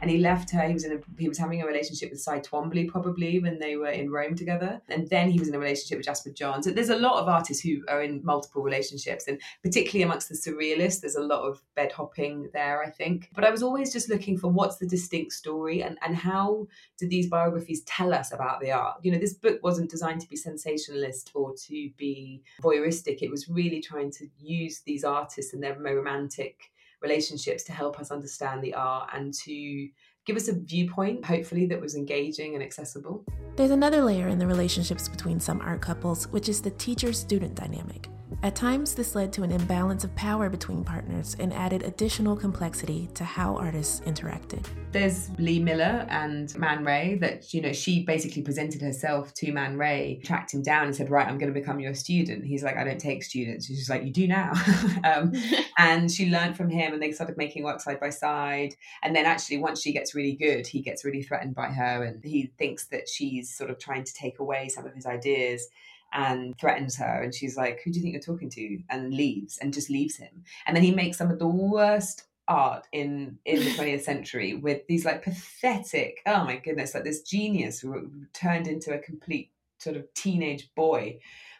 And 0.00 0.10
he 0.10 0.18
left 0.18 0.50
her. 0.50 0.66
He 0.66 0.74
was 0.74 0.84
in 0.84 0.92
a, 0.92 1.00
he 1.20 1.28
was 1.28 1.38
having 1.38 1.62
a 1.62 1.66
relationship 1.66 2.10
with 2.10 2.20
Cy 2.20 2.40
Twombly 2.40 2.88
probably 2.88 3.40
when 3.40 3.58
they 3.58 3.76
were 3.76 3.88
in 3.88 4.10
Rome 4.10 4.34
together, 4.34 4.80
and 4.88 5.08
then 5.08 5.30
he 5.30 5.38
was 5.38 5.48
in 5.48 5.54
a 5.54 5.58
relationship 5.58 5.98
with 5.98 6.06
Jasper 6.06 6.30
Johns. 6.30 6.66
So 6.66 6.70
there's 6.70 6.88
a 6.88 6.98
lot 6.98 7.20
of 7.20 7.28
artists 7.28 7.62
who 7.62 7.82
are 7.88 8.02
in 8.02 8.24
multiple 8.24 8.62
relationships, 8.62 9.26
and 9.26 9.40
particularly 9.62 10.02
amongst 10.02 10.28
the 10.28 10.34
surrealists, 10.34 11.00
there's 11.00 11.16
a 11.16 11.22
lot 11.22 11.42
of 11.42 11.62
bed 11.74 11.92
hopping 11.92 12.50
there, 12.52 12.82
I 12.82 12.90
think. 12.90 13.30
But 13.34 13.44
I 13.44 13.50
was 13.50 13.62
always 13.62 13.92
just 13.92 14.08
looking 14.08 14.38
for 14.38 14.48
what's 14.48 14.76
the 14.76 14.86
distinct 14.86 15.32
story 15.32 15.82
and 15.82 15.98
and 16.02 16.16
how 16.16 16.66
do 16.98 17.08
these 17.08 17.28
biographies 17.28 17.82
tell 17.82 18.14
us 18.14 18.32
about 18.32 18.60
the 18.60 18.72
art? 18.72 18.98
You 19.02 19.12
know, 19.12 19.18
this 19.18 19.34
book 19.34 19.60
wasn't 19.62 19.90
designed 19.90 20.20
to 20.20 20.28
be 20.28 20.36
sensationalist 20.36 21.30
or 21.34 21.54
to 21.66 21.90
be 21.96 22.42
voyeuristic. 22.62 23.22
It 23.22 23.30
was 23.30 23.48
really 23.48 23.80
trying 23.80 24.10
to 24.12 24.28
use 24.38 24.80
these 24.80 25.04
artists 25.04 25.52
and 25.52 25.62
their 25.62 25.78
romantic 25.78 26.70
relationships 27.02 27.62
to 27.64 27.72
help 27.72 27.98
us 27.98 28.10
understand 28.10 28.62
the 28.62 28.74
art 28.74 29.10
and 29.12 29.32
to 29.32 29.88
give 30.26 30.36
us 30.36 30.48
a 30.48 30.52
viewpoint, 30.52 31.24
hopefully, 31.24 31.66
that 31.66 31.80
was 31.80 31.94
engaging 31.94 32.54
and 32.54 32.62
accessible. 32.62 33.24
There's 33.56 33.70
another 33.70 34.02
layer 34.02 34.28
in 34.28 34.38
the 34.38 34.46
relationships 34.46 35.08
between 35.08 35.40
some 35.40 35.60
art 35.60 35.80
couples, 35.80 36.28
which 36.28 36.48
is 36.48 36.60
the 36.60 36.70
teacher 36.72 37.12
student 37.12 37.54
dynamic. 37.54 38.08
At 38.40 38.54
times, 38.54 38.94
this 38.94 39.16
led 39.16 39.32
to 39.32 39.42
an 39.42 39.50
imbalance 39.50 40.04
of 40.04 40.14
power 40.14 40.48
between 40.48 40.84
partners 40.84 41.34
and 41.40 41.52
added 41.52 41.82
additional 41.82 42.36
complexity 42.36 43.08
to 43.14 43.24
how 43.24 43.56
artists 43.56 43.98
interacted. 44.06 44.64
There's 44.92 45.30
Lee 45.40 45.58
Miller 45.58 46.06
and 46.08 46.56
Man 46.56 46.84
Ray 46.84 47.16
that, 47.20 47.52
you 47.52 47.60
know, 47.60 47.72
she 47.72 48.04
basically 48.04 48.42
presented 48.42 48.80
herself 48.80 49.34
to 49.34 49.50
Man 49.50 49.76
Ray, 49.76 50.20
tracked 50.24 50.54
him 50.54 50.62
down 50.62 50.86
and 50.86 50.94
said, 50.94 51.10
Right, 51.10 51.26
I'm 51.26 51.36
going 51.36 51.52
to 51.52 51.60
become 51.60 51.80
your 51.80 51.94
student. 51.94 52.44
He's 52.44 52.62
like, 52.62 52.76
I 52.76 52.84
don't 52.84 53.00
take 53.00 53.24
students. 53.24 53.66
She's 53.66 53.90
like, 53.90 54.04
You 54.04 54.12
do 54.12 54.28
now. 54.28 54.52
um, 55.04 55.32
and 55.78 56.08
she 56.08 56.30
learned 56.30 56.56
from 56.56 56.70
him 56.70 56.92
and 56.92 57.02
they 57.02 57.10
started 57.10 57.36
making 57.36 57.64
work 57.64 57.80
side 57.80 57.98
by 57.98 58.10
side. 58.10 58.76
And 59.02 59.16
then 59.16 59.26
actually, 59.26 59.58
once 59.58 59.82
she 59.82 59.92
gets 59.92 60.14
really 60.14 60.36
good, 60.36 60.64
he 60.64 60.80
gets 60.80 61.04
really 61.04 61.24
threatened 61.24 61.56
by 61.56 61.72
her 61.72 62.04
and 62.04 62.24
he 62.24 62.52
thinks 62.56 62.86
that 62.86 63.08
she's 63.08 63.52
sort 63.52 63.68
of 63.68 63.80
trying 63.80 64.04
to 64.04 64.14
take 64.14 64.38
away 64.38 64.68
some 64.68 64.86
of 64.86 64.94
his 64.94 65.06
ideas 65.06 65.66
and 66.12 66.58
threatens 66.58 66.96
her 66.96 67.22
and 67.22 67.34
she's 67.34 67.56
like 67.56 67.80
who 67.84 67.90
do 67.90 67.98
you 67.98 68.02
think 68.02 68.12
you're 68.12 68.22
talking 68.22 68.50
to 68.50 68.78
and 68.90 69.12
leaves 69.12 69.58
and 69.58 69.74
just 69.74 69.90
leaves 69.90 70.16
him 70.16 70.44
and 70.66 70.76
then 70.76 70.82
he 70.82 70.90
makes 70.90 71.18
some 71.18 71.30
of 71.30 71.38
the 71.38 71.46
worst 71.46 72.24
art 72.46 72.86
in 72.92 73.38
in 73.44 73.58
the 73.58 73.70
20th 73.72 74.02
century 74.02 74.54
with 74.54 74.86
these 74.88 75.04
like 75.04 75.22
pathetic 75.22 76.20
oh 76.26 76.44
my 76.44 76.56
goodness 76.56 76.94
like 76.94 77.04
this 77.04 77.22
genius 77.22 77.80
who 77.80 78.10
turned 78.32 78.66
into 78.66 78.92
a 78.92 78.98
complete 78.98 79.50
sort 79.78 79.96
of 79.96 80.12
teenage 80.14 80.70
boy 80.74 81.18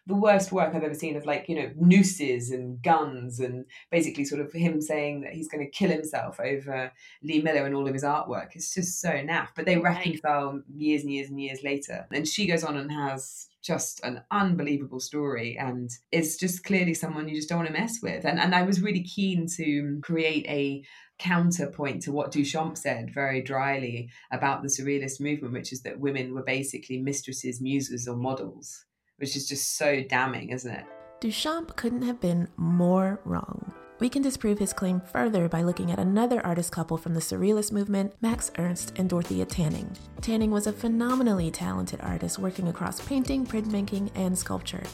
the 0.08 0.14
worst 0.14 0.52
work 0.52 0.74
I've 0.74 0.82
ever 0.82 0.94
seen 0.94 1.16
of 1.16 1.26
like, 1.26 1.50
you 1.50 1.54
know, 1.54 1.70
nooses 1.76 2.50
and 2.50 2.82
guns 2.82 3.40
and 3.40 3.66
basically 3.90 4.24
sort 4.24 4.40
of 4.40 4.50
him 4.50 4.80
saying 4.80 5.20
that 5.20 5.34
he's 5.34 5.48
going 5.48 5.62
to 5.62 5.70
kill 5.70 5.90
himself 5.90 6.40
over 6.40 6.90
Lee 7.22 7.42
Miller 7.42 7.66
and 7.66 7.74
all 7.74 7.86
of 7.86 7.92
his 7.92 8.04
artwork. 8.04 8.48
It's 8.54 8.72
just 8.72 9.02
so 9.02 9.10
naff. 9.10 9.48
But 9.54 9.66
they 9.66 9.76
reconcile 9.76 10.62
years 10.74 11.02
and 11.02 11.12
years 11.12 11.28
and 11.28 11.38
years 11.38 11.62
later. 11.62 12.06
And 12.10 12.26
she 12.26 12.46
goes 12.46 12.64
on 12.64 12.78
and 12.78 12.90
has 12.90 13.48
just 13.68 14.00
an 14.02 14.22
unbelievable 14.32 14.98
story 14.98 15.56
and 15.56 15.88
is 16.10 16.36
just 16.36 16.64
clearly 16.64 16.94
someone 16.94 17.28
you 17.28 17.36
just 17.36 17.48
don't 17.48 17.58
want 17.58 17.68
to 17.68 17.80
mess 17.80 17.98
with. 18.02 18.24
And 18.24 18.40
and 18.40 18.52
I 18.54 18.62
was 18.62 18.82
really 18.82 19.04
keen 19.04 19.46
to 19.56 20.00
create 20.02 20.46
a 20.48 20.82
counterpoint 21.20 22.02
to 22.02 22.12
what 22.12 22.32
Duchamp 22.32 22.76
said 22.76 23.14
very 23.14 23.42
dryly 23.42 24.10
about 24.32 24.62
the 24.62 24.68
surrealist 24.68 25.20
movement, 25.20 25.52
which 25.52 25.72
is 25.72 25.82
that 25.82 26.00
women 26.00 26.34
were 26.34 26.44
basically 26.44 26.98
mistresses, 26.98 27.60
muses, 27.60 28.08
or 28.08 28.16
models 28.16 28.84
which 29.18 29.36
is 29.36 29.46
just 29.46 29.76
so 29.76 30.02
damning, 30.02 30.50
isn't 30.50 30.72
it? 30.72 30.84
Duchamp 31.20 31.76
couldn't 31.76 32.02
have 32.02 32.20
been 32.20 32.48
more 32.56 33.20
wrong. 33.24 33.67
We 34.00 34.08
can 34.08 34.22
disprove 34.22 34.60
his 34.60 34.72
claim 34.72 35.00
further 35.00 35.48
by 35.48 35.62
looking 35.62 35.90
at 35.90 35.98
another 35.98 36.44
artist 36.46 36.70
couple 36.70 36.96
from 36.96 37.14
the 37.14 37.20
Surrealist 37.20 37.72
movement, 37.72 38.14
Max 38.20 38.52
Ernst 38.56 38.92
and 38.96 39.10
Dorothea 39.10 39.44
Tanning. 39.44 39.90
Tanning 40.20 40.52
was 40.52 40.68
a 40.68 40.72
phenomenally 40.72 41.50
talented 41.50 42.00
artist 42.00 42.38
working 42.38 42.68
across 42.68 43.00
painting, 43.00 43.44
printmaking, 43.44 44.10
and 44.14 44.38
sculpture. 44.38 44.84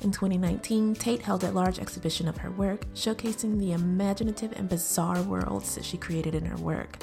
In 0.00 0.10
2019, 0.10 0.94
Tate 0.94 1.20
held 1.20 1.44
a 1.44 1.50
large 1.50 1.78
exhibition 1.78 2.26
of 2.26 2.38
her 2.38 2.50
work, 2.52 2.86
showcasing 2.94 3.58
the 3.58 3.72
imaginative 3.72 4.52
and 4.56 4.66
bizarre 4.66 5.22
worlds 5.22 5.74
that 5.74 5.84
she 5.84 5.98
created 5.98 6.34
in 6.34 6.46
her 6.46 6.56
work. 6.56 6.96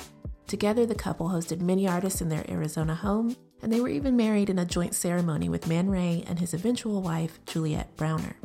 Together, 0.48 0.88
the 0.88 0.96
couple 0.96 1.30
hosted 1.30 1.62
many 1.62 1.88
artists 1.88 2.22
in 2.22 2.30
their 2.30 2.50
Arizona 2.50 2.96
home, 2.96 3.36
and 3.62 3.72
they 3.72 3.82
were 3.82 3.88
even 3.88 4.18
married 4.18 4.50
in 4.50 4.58
a 4.58 4.65
joint 4.65 4.96
ceremony 4.96 5.48
with 5.48 5.68
Man 5.68 5.89
Ray 5.91 6.24
and 6.27 6.39
his 6.39 6.56
eventual 6.56 7.03
wife, 7.03 7.39
Juliet 7.46 7.96
Browner. 7.96 8.36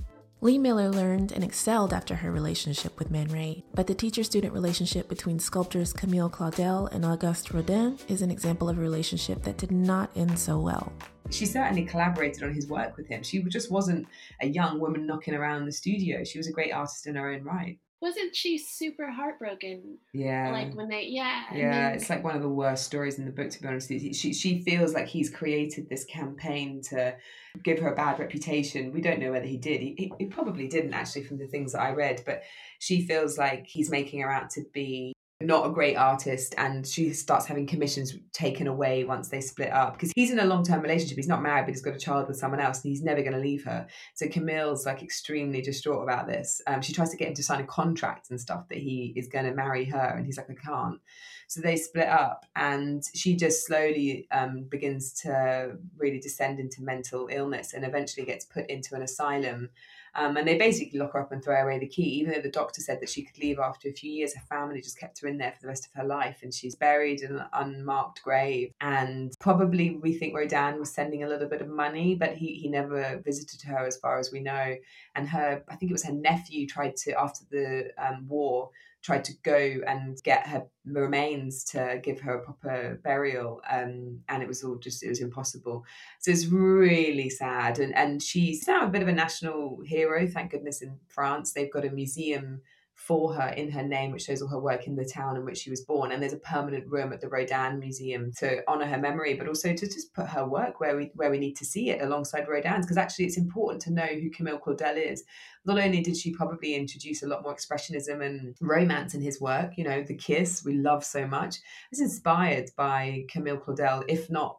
Lee 0.43 0.59
Miller 0.59 0.91
learned 0.91 1.33
and 1.33 1.43
excelled 1.43 1.95
after 1.95 2.15
her 2.15 2.31
relationship 2.31 2.99
with 2.99 3.11
Man 3.11 3.29
Ray, 3.29 3.65
but 3.75 3.87
the 3.87 3.95
teacher 3.95 4.23
student 4.23 4.53
relationship 4.53 5.09
between 5.09 5.39
sculptors 5.39 5.95
Camille 5.95 6.29
Claudel 6.29 6.93
and 6.93 7.07
Auguste 7.07 7.55
Rodin 7.55 7.99
is 8.07 8.21
an 8.21 8.31
example 8.31 8.69
of 8.69 8.77
a 8.77 8.81
relationship 8.83 9.43
that 9.45 9.57
did 9.57 9.71
not 9.71 10.11
end 10.15 10.39
so 10.39 10.61
well. 10.61 10.93
She 11.31 11.47
certainly 11.47 11.87
collaborated 11.87 12.43
on 12.43 12.53
his 12.53 12.69
work 12.69 12.99
with 12.99 13.09
him. 13.09 13.23
She 13.23 13.43
just 13.45 13.71
wasn't 13.71 14.07
a 14.43 14.47
young 14.47 14.79
woman 14.79 15.07
knocking 15.07 15.35
around 15.35 15.65
the 15.65 15.73
studio. 15.73 16.23
She 16.23 16.39
was 16.39 16.49
a 16.49 16.53
great 16.53 16.71
artist 16.71 17.07
in 17.07 17.17
her 17.17 17.31
own 17.31 17.43
right 17.43 17.79
wasn't 18.01 18.37
she 18.37 18.59
super 18.59 19.11
heartbroken? 19.11 19.99
Yeah. 20.13 20.51
Like 20.53 20.75
when 20.75 20.89
they, 20.89 21.07
yeah. 21.09 21.45
Yeah, 21.53 21.89
then... 21.89 21.95
it's 21.95 22.11
like 22.11 22.23
one 22.23 22.37
of 22.37 22.43
the 22.43 22.49
worst 22.49 22.85
stories 22.85 23.19
in 23.19 23.25
the 23.25 23.31
book, 23.31 23.51
to 23.51 23.63
be 23.63 23.69
honest. 23.69 23.89
She, 23.89 24.33
she 24.33 24.63
feels 24.63 24.93
like 24.93 25.07
he's 25.07 25.31
created 25.31 25.89
this 25.89 26.05
campaign 26.05 26.83
to 26.91 27.17
give 27.63 27.79
her 27.79 27.93
a 27.93 27.97
bad 27.97 28.19
reputation. 28.19 28.93
We 28.93 29.01
don't 29.01 29.19
know 29.19 29.33
whether 29.33 29.47
he 29.47 29.57
did. 29.57 29.81
He, 29.81 29.95
he, 29.97 30.13
he 30.19 30.27
probably 30.27 30.69
didn't, 30.69 30.95
actually, 30.95 31.25
from 31.25 31.39
the 31.39 31.47
things 31.47 31.73
that 31.73 31.81
I 31.81 31.93
read, 31.93 32.23
but 32.27 32.43
she 32.79 33.07
feels 33.07 33.39
like 33.39 33.67
he's 33.67 33.91
making 33.91 34.21
her 34.21 34.31
out 34.31 34.51
to 34.51 34.65
be 34.75 35.15
not 35.43 35.67
a 35.67 35.71
great 35.71 35.97
artist 35.97 36.55
and 36.57 36.87
she 36.87 37.13
starts 37.13 37.45
having 37.45 37.67
commissions 37.67 38.15
taken 38.33 38.67
away 38.67 39.05
once 39.05 39.29
they 39.29 39.43
split 39.43 39.71
up 39.71 39.93
because 39.93 40.11
he's 40.15 40.31
in 40.31 40.39
a 40.39 40.45
long-term 40.47 40.81
relationship. 40.81 41.17
He's 41.17 41.29
not 41.29 41.43
married 41.43 41.67
but 41.67 41.75
he's 41.75 41.83
got 41.83 41.95
a 41.95 41.99
child 41.99 42.27
with 42.27 42.39
someone 42.39 42.61
else 42.61 42.83
and 42.83 42.91
he's 42.91 43.03
never 43.03 43.21
going 43.21 43.35
to 43.35 43.39
leave 43.39 43.63
her. 43.65 43.87
So 44.15 44.29
camille's 44.29 44.87
like 44.87 45.03
extremely 45.03 45.61
distraught 45.61 46.03
about 46.03 46.27
this. 46.27 46.63
Um, 46.67 46.81
she 46.81 46.95
tries 46.95 47.11
to 47.11 47.19
get 47.19 47.29
him 47.29 47.35
to 47.35 47.43
sign 47.43 47.61
a 47.61 47.67
contract 47.67 48.31
and 48.31 48.41
stuff 48.41 48.67
that 48.71 48.79
he 48.79 49.13
is 49.15 49.29
going 49.29 49.45
to 49.45 49.53
marry 49.53 49.85
her 49.85 50.15
and 50.17 50.25
he's 50.25 50.39
like 50.39 50.49
i 50.51 50.55
can't. 50.55 51.01
So 51.49 51.61
they 51.61 51.77
split 51.77 52.09
up 52.09 52.47
and 52.57 53.05
she 53.15 53.37
just 53.37 53.67
slowly 53.67 54.27
um, 54.33 54.65
begins 54.71 55.13
to 55.21 55.77
really 55.99 56.19
descend 56.19 56.61
into 56.61 56.83
mental 56.83 57.29
illness 57.31 57.75
and 57.75 57.85
eventually 57.85 58.25
gets 58.25 58.47
put 58.47 58.71
into 58.71 58.95
an 58.95 59.03
asylum 59.03 59.69
um, 60.17 60.37
and 60.37 60.49
they 60.49 60.57
basically 60.57 60.99
lock 60.99 61.13
her 61.13 61.21
up 61.21 61.33
and 61.33 61.45
throw 61.45 61.63
away 61.63 61.79
the 61.79 61.87
key, 61.87 62.03
even 62.03 62.33
though 62.33 62.41
the 62.41 62.51
doctor 62.51 62.81
said 62.81 63.01
that 63.01 63.09
she 63.11 63.23
could 63.23 63.39
leave 63.39 63.59
after 63.59 63.89
a 63.89 63.93
few 63.93 64.11
years. 64.11 64.35
Her 64.35 64.43
family 64.49 64.81
just 64.81 64.99
kept 64.99 65.21
her 65.21 65.29
in 65.29 65.37
there 65.37 65.53
for 65.53 65.61
the 65.61 65.69
rest 65.69 65.87
of 65.87 65.93
her 65.95 66.07
life, 66.07 66.39
and 66.43 66.53
she's 66.53 66.75
buried 66.75 67.21
in 67.21 67.37
an 67.37 67.45
unmarked 67.53 68.23
grave. 68.23 68.73
And 68.81 69.35
probably 69.41 69.99
we 70.03 70.15
think 70.15 70.35
Rodin 70.35 70.79
was 70.81 70.93
sending 70.93 71.23
a 71.23 71.29
little 71.29 71.49
bit 71.49 71.61
of 71.61 71.69
money, 71.69 72.15
but 72.15 72.35
he, 72.35 72.55
he 72.55 72.69
never 72.69 73.21
visited 73.25 73.63
her 73.63 73.87
as 73.87 73.99
far 73.99 74.19
as 74.19 74.33
we 74.33 74.41
know. 74.41 74.77
And 75.15 75.29
her, 75.29 75.63
I 75.69 75.77
think 75.77 75.91
it 75.91 75.95
was 75.95 76.05
her 76.05 76.13
nephew, 76.13 76.67
tried 76.67 76.97
to, 76.97 77.13
after 77.21 77.45
the 77.51 77.91
um, 77.99 78.27
war, 78.27 78.71
tried 79.07 79.25
to 79.25 79.33
go 79.45 79.81
and 79.87 80.21
get 80.25 80.49
her 80.49 80.67
remains 80.85 81.63
to 81.63 82.01
give 82.03 82.19
her 82.21 82.35
a 82.35 82.45
proper 82.45 83.01
burial 83.05 83.63
um, 83.71 84.19
and 84.29 84.43
it 84.43 84.49
was 84.49 84.65
all 84.65 84.75
just 84.75 85.05
it 85.05 85.09
was 85.09 85.21
impossible. 85.21 85.85
So 86.19 86.33
it's 86.33 86.47
really 86.47 87.31
sad 87.31 87.79
and 87.79 87.95
and 87.95 88.21
she's 88.21 88.67
now 88.67 88.85
a 88.85 88.89
bit 88.89 89.03
of 89.03 89.09
a 89.09 89.13
national 89.13 89.81
hero 89.87 90.27
thank 90.27 90.51
goodness 90.51 90.83
in 90.83 90.99
france. 91.07 91.53
They've 91.53 91.73
got 91.73 91.85
a 91.85 91.91
museum 91.91 92.63
for 92.97 93.35
her 93.35 93.49
in 93.51 93.71
her 93.71 93.83
name, 93.83 94.11
which 94.11 94.25
shows 94.25 94.43
all 94.43 94.49
her 94.49 94.59
work 94.59 94.87
in 94.87 94.97
the 94.97 95.05
town 95.05 95.37
in 95.37 95.45
which 95.45 95.59
she 95.59 95.71
was 95.71 95.83
born. 95.83 96.11
And 96.11 96.21
there's 96.21 96.33
a 96.33 96.39
permanent 96.39 96.89
room 96.89 97.13
at 97.13 97.21
the 97.21 97.29
Rodin 97.29 97.79
Museum 97.79 98.33
to 98.39 98.67
honour 98.67 98.87
her 98.87 98.99
memory, 98.99 99.35
but 99.35 99.47
also 99.47 99.75
to 99.75 99.87
just 99.87 100.13
put 100.15 100.27
her 100.27 100.47
work 100.47 100.81
where 100.81 100.97
we 100.97 101.11
where 101.15 101.31
we 101.31 101.39
need 101.39 101.57
to 101.57 101.65
see 101.65 101.91
it 101.91 102.03
alongside 102.03 102.49
Rodin's. 102.49 102.87
Because 102.87 102.97
actually, 102.97 103.27
it's 103.27 103.37
important 103.37 103.83
to 103.83 103.93
know 103.93 104.07
who 104.07 104.31
Camille 104.31 104.59
Claudel 104.59 104.97
is. 104.97 105.23
Not 105.67 105.79
only 105.79 106.01
did 106.01 106.17
she 106.17 106.33
probably 106.33 106.75
introduce 106.75 107.23
a 107.23 107.29
lot 107.29 107.43
more 107.43 107.55
expressionism 107.55 108.25
and 108.25 108.57
romance 108.61 109.15
in 109.15 109.21
his 109.21 109.41
work, 109.41 109.73
you 109.77 109.85
know, 109.85 110.03
the 110.03 110.15
kiss 110.15 110.65
we 110.65 110.75
love 110.75 111.05
so 111.05 111.27
much, 111.27 111.57
is 111.93 112.01
inspired 112.01 112.71
by 112.77 113.25
Camille 113.29 113.59
Claudel, 113.59 114.05
if 114.09 114.31
not 114.31 114.59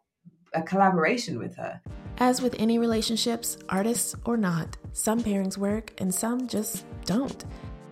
a 0.53 0.61
collaboration 0.61 1.39
with 1.39 1.55
her. 1.55 1.81
As 2.19 2.41
with 2.41 2.55
any 2.57 2.79
relationships, 2.79 3.57
artists 3.69 4.15
or 4.25 4.37
not, 4.37 4.77
some 4.91 5.21
pairings 5.21 5.57
work 5.57 5.93
and 5.99 6.13
some 6.13 6.47
just 6.47 6.85
don't. 7.05 7.45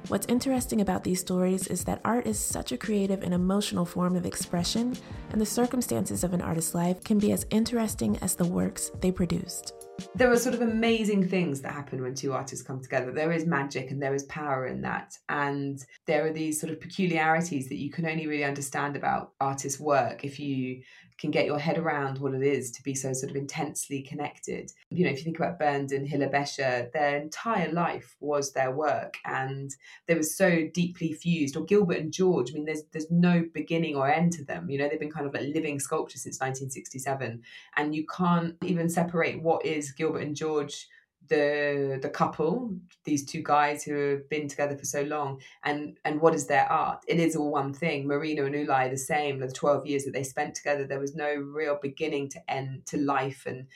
What's 0.08 0.28
interesting 0.28 0.82
about 0.82 1.04
these 1.04 1.20
stories 1.20 1.66
is 1.66 1.84
that 1.86 2.00
art 2.06 2.28
is 2.28 2.38
such 2.38 2.72
a 2.72 2.78
creative 2.78 3.24
and 3.24 3.34
emotional 3.34 3.86
form 3.86 4.16
of 4.16 4.26
expression, 4.26 4.96
and 5.32 5.42
the 5.42 5.46
circumstances 5.48 6.24
of 6.24 6.32
an 6.32 6.42
artist's 6.42 6.76
life 6.76 7.04
can 7.04 7.18
be 7.18 7.32
as 7.32 7.48
interesting 7.50 8.18
as 8.22 8.36
the 8.36 8.46
works 8.46 8.92
they 9.02 9.12
produced. 9.12 9.74
there 10.14 10.32
are 10.32 10.38
sort 10.38 10.56
of 10.56 10.62
amazing 10.62 11.28
things 11.28 11.62
that 11.62 11.72
happen 11.72 12.02
when 12.02 12.14
two 12.14 12.34
artists 12.34 12.66
come 12.66 12.82
together. 12.82 13.12
There 13.12 13.32
is 13.32 13.46
magic 13.46 13.92
and 13.92 14.02
there 14.02 14.14
is 14.14 14.24
power 14.24 14.68
in 14.68 14.82
that. 14.82 15.18
And 15.30 15.84
there 16.06 16.26
are 16.26 16.34
these 16.34 16.60
sort 16.60 16.72
of 16.72 16.82
peculiarities 16.82 17.70
that 17.70 17.78
you 17.78 17.90
can 17.90 18.06
only 18.06 18.28
really 18.28 18.44
understand 18.44 18.96
about 18.96 19.32
artists' 19.40 19.80
work 19.80 20.24
if 20.24 20.40
you 20.40 20.82
can 21.18 21.32
get 21.32 21.46
your 21.46 21.60
head 21.60 21.78
around 21.78 22.18
what 22.18 22.34
it 22.34 22.44
is 22.44 22.72
to 22.72 22.84
be 22.84 22.94
so 22.94 23.14
sort 23.14 23.30
of 23.30 23.36
intensely 23.36 24.02
connected. 24.02 24.72
You 24.90 25.06
know, 25.06 25.12
if 25.12 25.18
you 25.18 25.24
think 25.24 25.38
about 25.38 25.60
Bernd 25.60 25.92
and 25.92 26.08
Hilla 26.08 26.28
Becher, 26.28 26.90
their 26.94 27.18
entire 27.18 27.72
life 27.72 28.16
was 28.20 28.52
their 28.52 28.72
work 28.72 29.16
and 29.26 29.72
they 30.08 30.16
were 30.16 30.24
so 30.24 30.68
deeply 30.74 31.14
fused. 31.14 31.56
Or 31.56 31.64
Gilbert 31.64 31.98
and 31.98 32.12
George, 32.12 32.52
I 32.52 32.54
mean, 32.54 32.66
there's 32.66 32.84
there's 32.92 33.12
no 33.12 33.46
beginning 33.54 33.96
or 33.96 34.10
end 34.10 34.34
to 34.34 34.44
them. 34.44 34.70
You 34.70 34.78
know, 34.78 34.90
they've 34.90 35.00
been 35.00 35.12
kind 35.12 35.26
of 35.26 35.34
like 35.34 35.54
living 35.54 35.80
sculpture 35.80 36.18
since 36.18 36.40
1967. 36.40 37.42
And 37.78 37.96
you 37.96 38.06
can't 38.06 38.56
even 38.64 38.90
separate 38.90 39.42
what 39.42 39.66
is 39.66 39.92
Gilbert 39.92 40.24
and 40.24 40.36
George 40.36 40.88
the 41.28 42.00
the 42.02 42.10
couple 42.10 42.76
these 43.04 43.26
two 43.26 43.42
guys 43.44 43.84
who 43.84 43.94
have 43.94 44.30
been 44.30 44.48
together 44.48 44.78
for 44.78 44.86
so 44.86 45.04
long 45.04 45.42
and 45.64 45.98
and 46.06 46.20
what 46.20 46.36
is 46.36 46.48
their 46.48 46.72
art? 46.72 47.04
It 47.08 47.20
is 47.20 47.36
all 47.36 47.52
one 47.52 47.74
thing. 47.74 48.08
Marina 48.08 48.46
and 48.46 48.56
ulay 48.56 48.90
the 48.90 48.98
same. 48.98 49.40
The 49.40 49.52
12 49.52 49.86
years 49.86 50.04
that 50.06 50.14
they 50.14 50.24
spent 50.24 50.56
together 50.56 50.86
there 50.86 51.00
was 51.00 51.16
no 51.16 51.34
real 51.36 51.78
beginning 51.82 52.30
to 52.30 52.52
end 52.52 52.86
to 52.88 52.98
life 52.98 53.46
and 53.46 53.68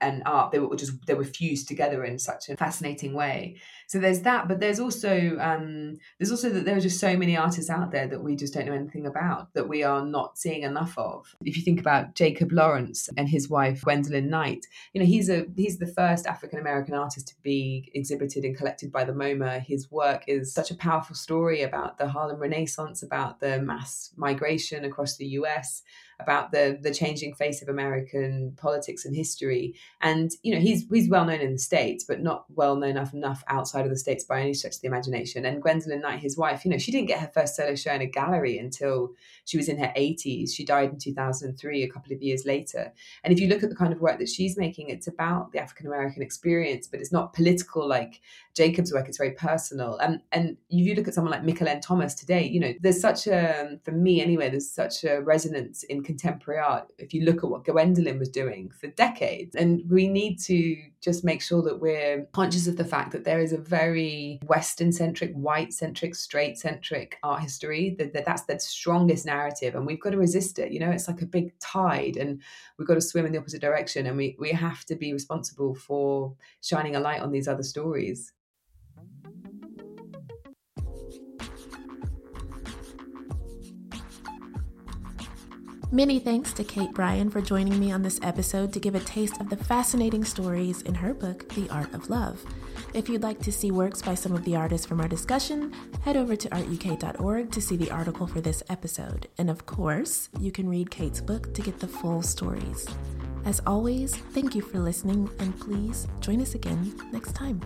and 0.00 0.22
art 0.26 0.52
they 0.52 0.58
were 0.58 0.76
just 0.76 0.92
they 1.06 1.14
were 1.14 1.24
fused 1.24 1.68
together 1.68 2.04
in 2.04 2.18
such 2.18 2.48
a 2.48 2.56
fascinating 2.56 3.14
way. 3.14 3.56
So 3.86 3.98
there's 3.98 4.22
that 4.22 4.48
but 4.48 4.60
there's 4.60 4.80
also 4.80 5.36
um 5.40 5.96
there's 6.18 6.30
also 6.30 6.50
that 6.50 6.64
there 6.64 6.76
are 6.76 6.80
just 6.80 7.00
so 7.00 7.16
many 7.16 7.36
artists 7.36 7.70
out 7.70 7.90
there 7.90 8.06
that 8.06 8.22
we 8.22 8.36
just 8.36 8.54
don't 8.54 8.66
know 8.66 8.72
anything 8.72 9.06
about 9.06 9.52
that 9.54 9.68
we 9.68 9.82
are 9.82 10.04
not 10.04 10.38
seeing 10.38 10.62
enough 10.62 10.96
of. 10.98 11.34
If 11.44 11.56
you 11.56 11.62
think 11.62 11.80
about 11.80 12.14
jacob 12.14 12.52
lawrence 12.52 13.08
and 13.16 13.28
his 13.28 13.48
wife 13.48 13.82
gwendolyn 13.82 14.28
knight 14.28 14.66
you 14.92 15.00
know 15.00 15.06
he's 15.06 15.28
a 15.28 15.46
he's 15.56 15.78
the 15.78 15.86
first 15.86 16.26
african 16.26 16.58
american 16.58 16.94
artist 16.94 17.28
to 17.28 17.34
be 17.42 17.90
exhibited 17.94 18.44
and 18.44 18.56
collected 18.56 18.92
by 18.92 19.04
the 19.04 19.12
moma. 19.12 19.60
His 19.60 19.90
work 19.90 20.24
is 20.26 20.52
such 20.52 20.70
a 20.70 20.74
powerful 20.76 21.16
story 21.16 21.62
about 21.62 21.98
the 21.98 22.08
harlem 22.08 22.38
renaissance 22.38 23.02
about 23.02 23.40
the 23.40 23.60
mass 23.60 24.12
migration 24.16 24.84
across 24.84 25.16
the 25.16 25.26
us 25.26 25.82
about 26.20 26.50
the 26.52 26.78
the 26.80 26.92
changing 26.92 27.34
face 27.34 27.62
of 27.62 27.68
American 27.68 28.52
politics 28.56 29.04
and 29.04 29.14
history. 29.14 29.74
And 30.00 30.30
you 30.42 30.54
know, 30.54 30.60
he's 30.60 30.86
he's 30.90 31.08
well 31.08 31.24
known 31.24 31.40
in 31.40 31.52
the 31.52 31.58
states, 31.58 32.04
but 32.04 32.20
not 32.20 32.44
well 32.54 32.76
known 32.76 32.90
enough 32.90 33.14
enough 33.14 33.44
outside 33.48 33.84
of 33.84 33.90
the 33.90 33.98
states 33.98 34.24
by 34.24 34.40
any 34.40 34.54
stretch 34.54 34.76
of 34.76 34.80
the 34.80 34.88
imagination. 34.88 35.44
And 35.44 35.62
Gwendolyn 35.62 36.00
Knight, 36.00 36.20
his 36.20 36.36
wife, 36.36 36.64
you 36.64 36.70
know, 36.70 36.78
she 36.78 36.92
didn't 36.92 37.08
get 37.08 37.20
her 37.20 37.30
first 37.32 37.56
solo 37.56 37.74
show 37.74 37.92
in 37.92 38.00
a 38.00 38.06
gallery 38.06 38.58
until 38.58 39.10
she 39.44 39.56
was 39.56 39.68
in 39.68 39.78
her 39.78 39.92
80s. 39.96 40.54
She 40.54 40.64
died 40.64 40.90
in 40.90 40.98
2003, 40.98 41.82
a 41.82 41.88
couple 41.88 42.12
of 42.12 42.22
years 42.22 42.44
later. 42.44 42.92
And 43.24 43.32
if 43.32 43.40
you 43.40 43.48
look 43.48 43.62
at 43.62 43.70
the 43.70 43.76
kind 43.76 43.92
of 43.92 44.00
work 44.00 44.18
that 44.18 44.28
she's 44.28 44.58
making, 44.58 44.90
it's 44.90 45.06
about 45.06 45.52
the 45.52 45.60
African 45.60 45.86
American 45.86 46.22
experience, 46.22 46.86
but 46.86 47.00
it's 47.00 47.12
not 47.12 47.32
political 47.32 47.86
like 47.86 48.20
Jacob's 48.54 48.92
work. 48.92 49.08
It's 49.08 49.18
very 49.18 49.32
personal. 49.32 49.96
And 49.98 50.20
and 50.32 50.56
if 50.68 50.86
you 50.86 50.94
look 50.94 51.08
at 51.08 51.14
someone 51.14 51.32
like 51.32 51.42
Mickalene 51.42 51.80
Thomas 51.80 52.14
today, 52.14 52.46
you 52.46 52.60
know, 52.60 52.72
there's 52.80 53.00
such 53.00 53.26
a 53.26 53.78
for 53.84 53.92
me 53.92 54.20
anyway, 54.20 54.50
there's 54.50 54.70
such 54.70 55.04
a 55.04 55.20
resonance 55.20 55.84
in 55.84 56.02
contemporary 56.08 56.58
art 56.58 56.90
if 56.96 57.12
you 57.12 57.22
look 57.22 57.44
at 57.44 57.50
what 57.50 57.66
Gwendolyn 57.66 58.18
was 58.18 58.30
doing 58.30 58.70
for 58.70 58.86
decades. 58.86 59.54
And 59.54 59.82
we 59.90 60.08
need 60.08 60.38
to 60.44 60.74
just 61.02 61.22
make 61.22 61.42
sure 61.42 61.60
that 61.62 61.80
we're 61.80 62.26
conscious 62.32 62.66
of 62.66 62.78
the 62.78 62.84
fact 62.84 63.12
that 63.12 63.24
there 63.24 63.40
is 63.40 63.52
a 63.52 63.58
very 63.58 64.40
Western 64.46 64.90
centric, 64.90 65.34
white 65.34 65.74
centric, 65.74 66.14
straight 66.14 66.56
centric 66.56 67.18
art 67.22 67.42
history, 67.42 67.94
that, 67.98 68.14
that 68.14 68.24
that's 68.24 68.44
the 68.44 68.58
strongest 68.58 69.26
narrative. 69.26 69.74
And 69.74 69.86
we've 69.86 70.00
got 70.00 70.10
to 70.10 70.16
resist 70.16 70.58
it. 70.58 70.72
You 70.72 70.80
know, 70.80 70.90
it's 70.90 71.08
like 71.08 71.20
a 71.20 71.26
big 71.26 71.52
tide 71.58 72.16
and 72.16 72.40
we've 72.78 72.88
got 72.88 72.94
to 72.94 73.02
swim 73.02 73.26
in 73.26 73.32
the 73.32 73.38
opposite 73.38 73.60
direction. 73.60 74.06
And 74.06 74.16
we, 74.16 74.34
we 74.38 74.50
have 74.52 74.86
to 74.86 74.96
be 74.96 75.12
responsible 75.12 75.74
for 75.74 76.34
shining 76.62 76.96
a 76.96 77.00
light 77.00 77.20
on 77.20 77.32
these 77.32 77.48
other 77.48 77.62
stories. 77.62 78.32
Many 85.90 86.18
thanks 86.18 86.52
to 86.52 86.64
Kate 86.64 86.92
Bryan 86.92 87.30
for 87.30 87.40
joining 87.40 87.80
me 87.80 87.90
on 87.92 88.02
this 88.02 88.20
episode 88.22 88.74
to 88.74 88.80
give 88.80 88.94
a 88.94 89.00
taste 89.00 89.40
of 89.40 89.48
the 89.48 89.56
fascinating 89.56 90.22
stories 90.22 90.82
in 90.82 90.94
her 90.94 91.14
book, 91.14 91.48
The 91.54 91.66
Art 91.70 91.94
of 91.94 92.10
Love. 92.10 92.44
If 92.92 93.08
you'd 93.08 93.22
like 93.22 93.40
to 93.40 93.50
see 93.50 93.70
works 93.70 94.02
by 94.02 94.14
some 94.14 94.32
of 94.32 94.44
the 94.44 94.54
artists 94.54 94.86
from 94.86 95.00
our 95.00 95.08
discussion, 95.08 95.72
head 96.02 96.18
over 96.18 96.36
to 96.36 96.48
artuk.org 96.50 97.50
to 97.50 97.60
see 97.62 97.76
the 97.78 97.90
article 97.90 98.26
for 98.26 98.42
this 98.42 98.62
episode. 98.68 99.28
And 99.38 99.48
of 99.48 99.64
course, 99.64 100.28
you 100.38 100.52
can 100.52 100.68
read 100.68 100.90
Kate's 100.90 101.22
book 101.22 101.54
to 101.54 101.62
get 101.62 101.80
the 101.80 101.88
full 101.88 102.20
stories. 102.20 102.86
As 103.46 103.62
always, 103.66 104.14
thank 104.14 104.54
you 104.54 104.60
for 104.60 104.80
listening, 104.80 105.30
and 105.38 105.58
please 105.58 106.06
join 106.20 106.42
us 106.42 106.54
again 106.54 106.94
next 107.12 107.34
time. 107.34 107.62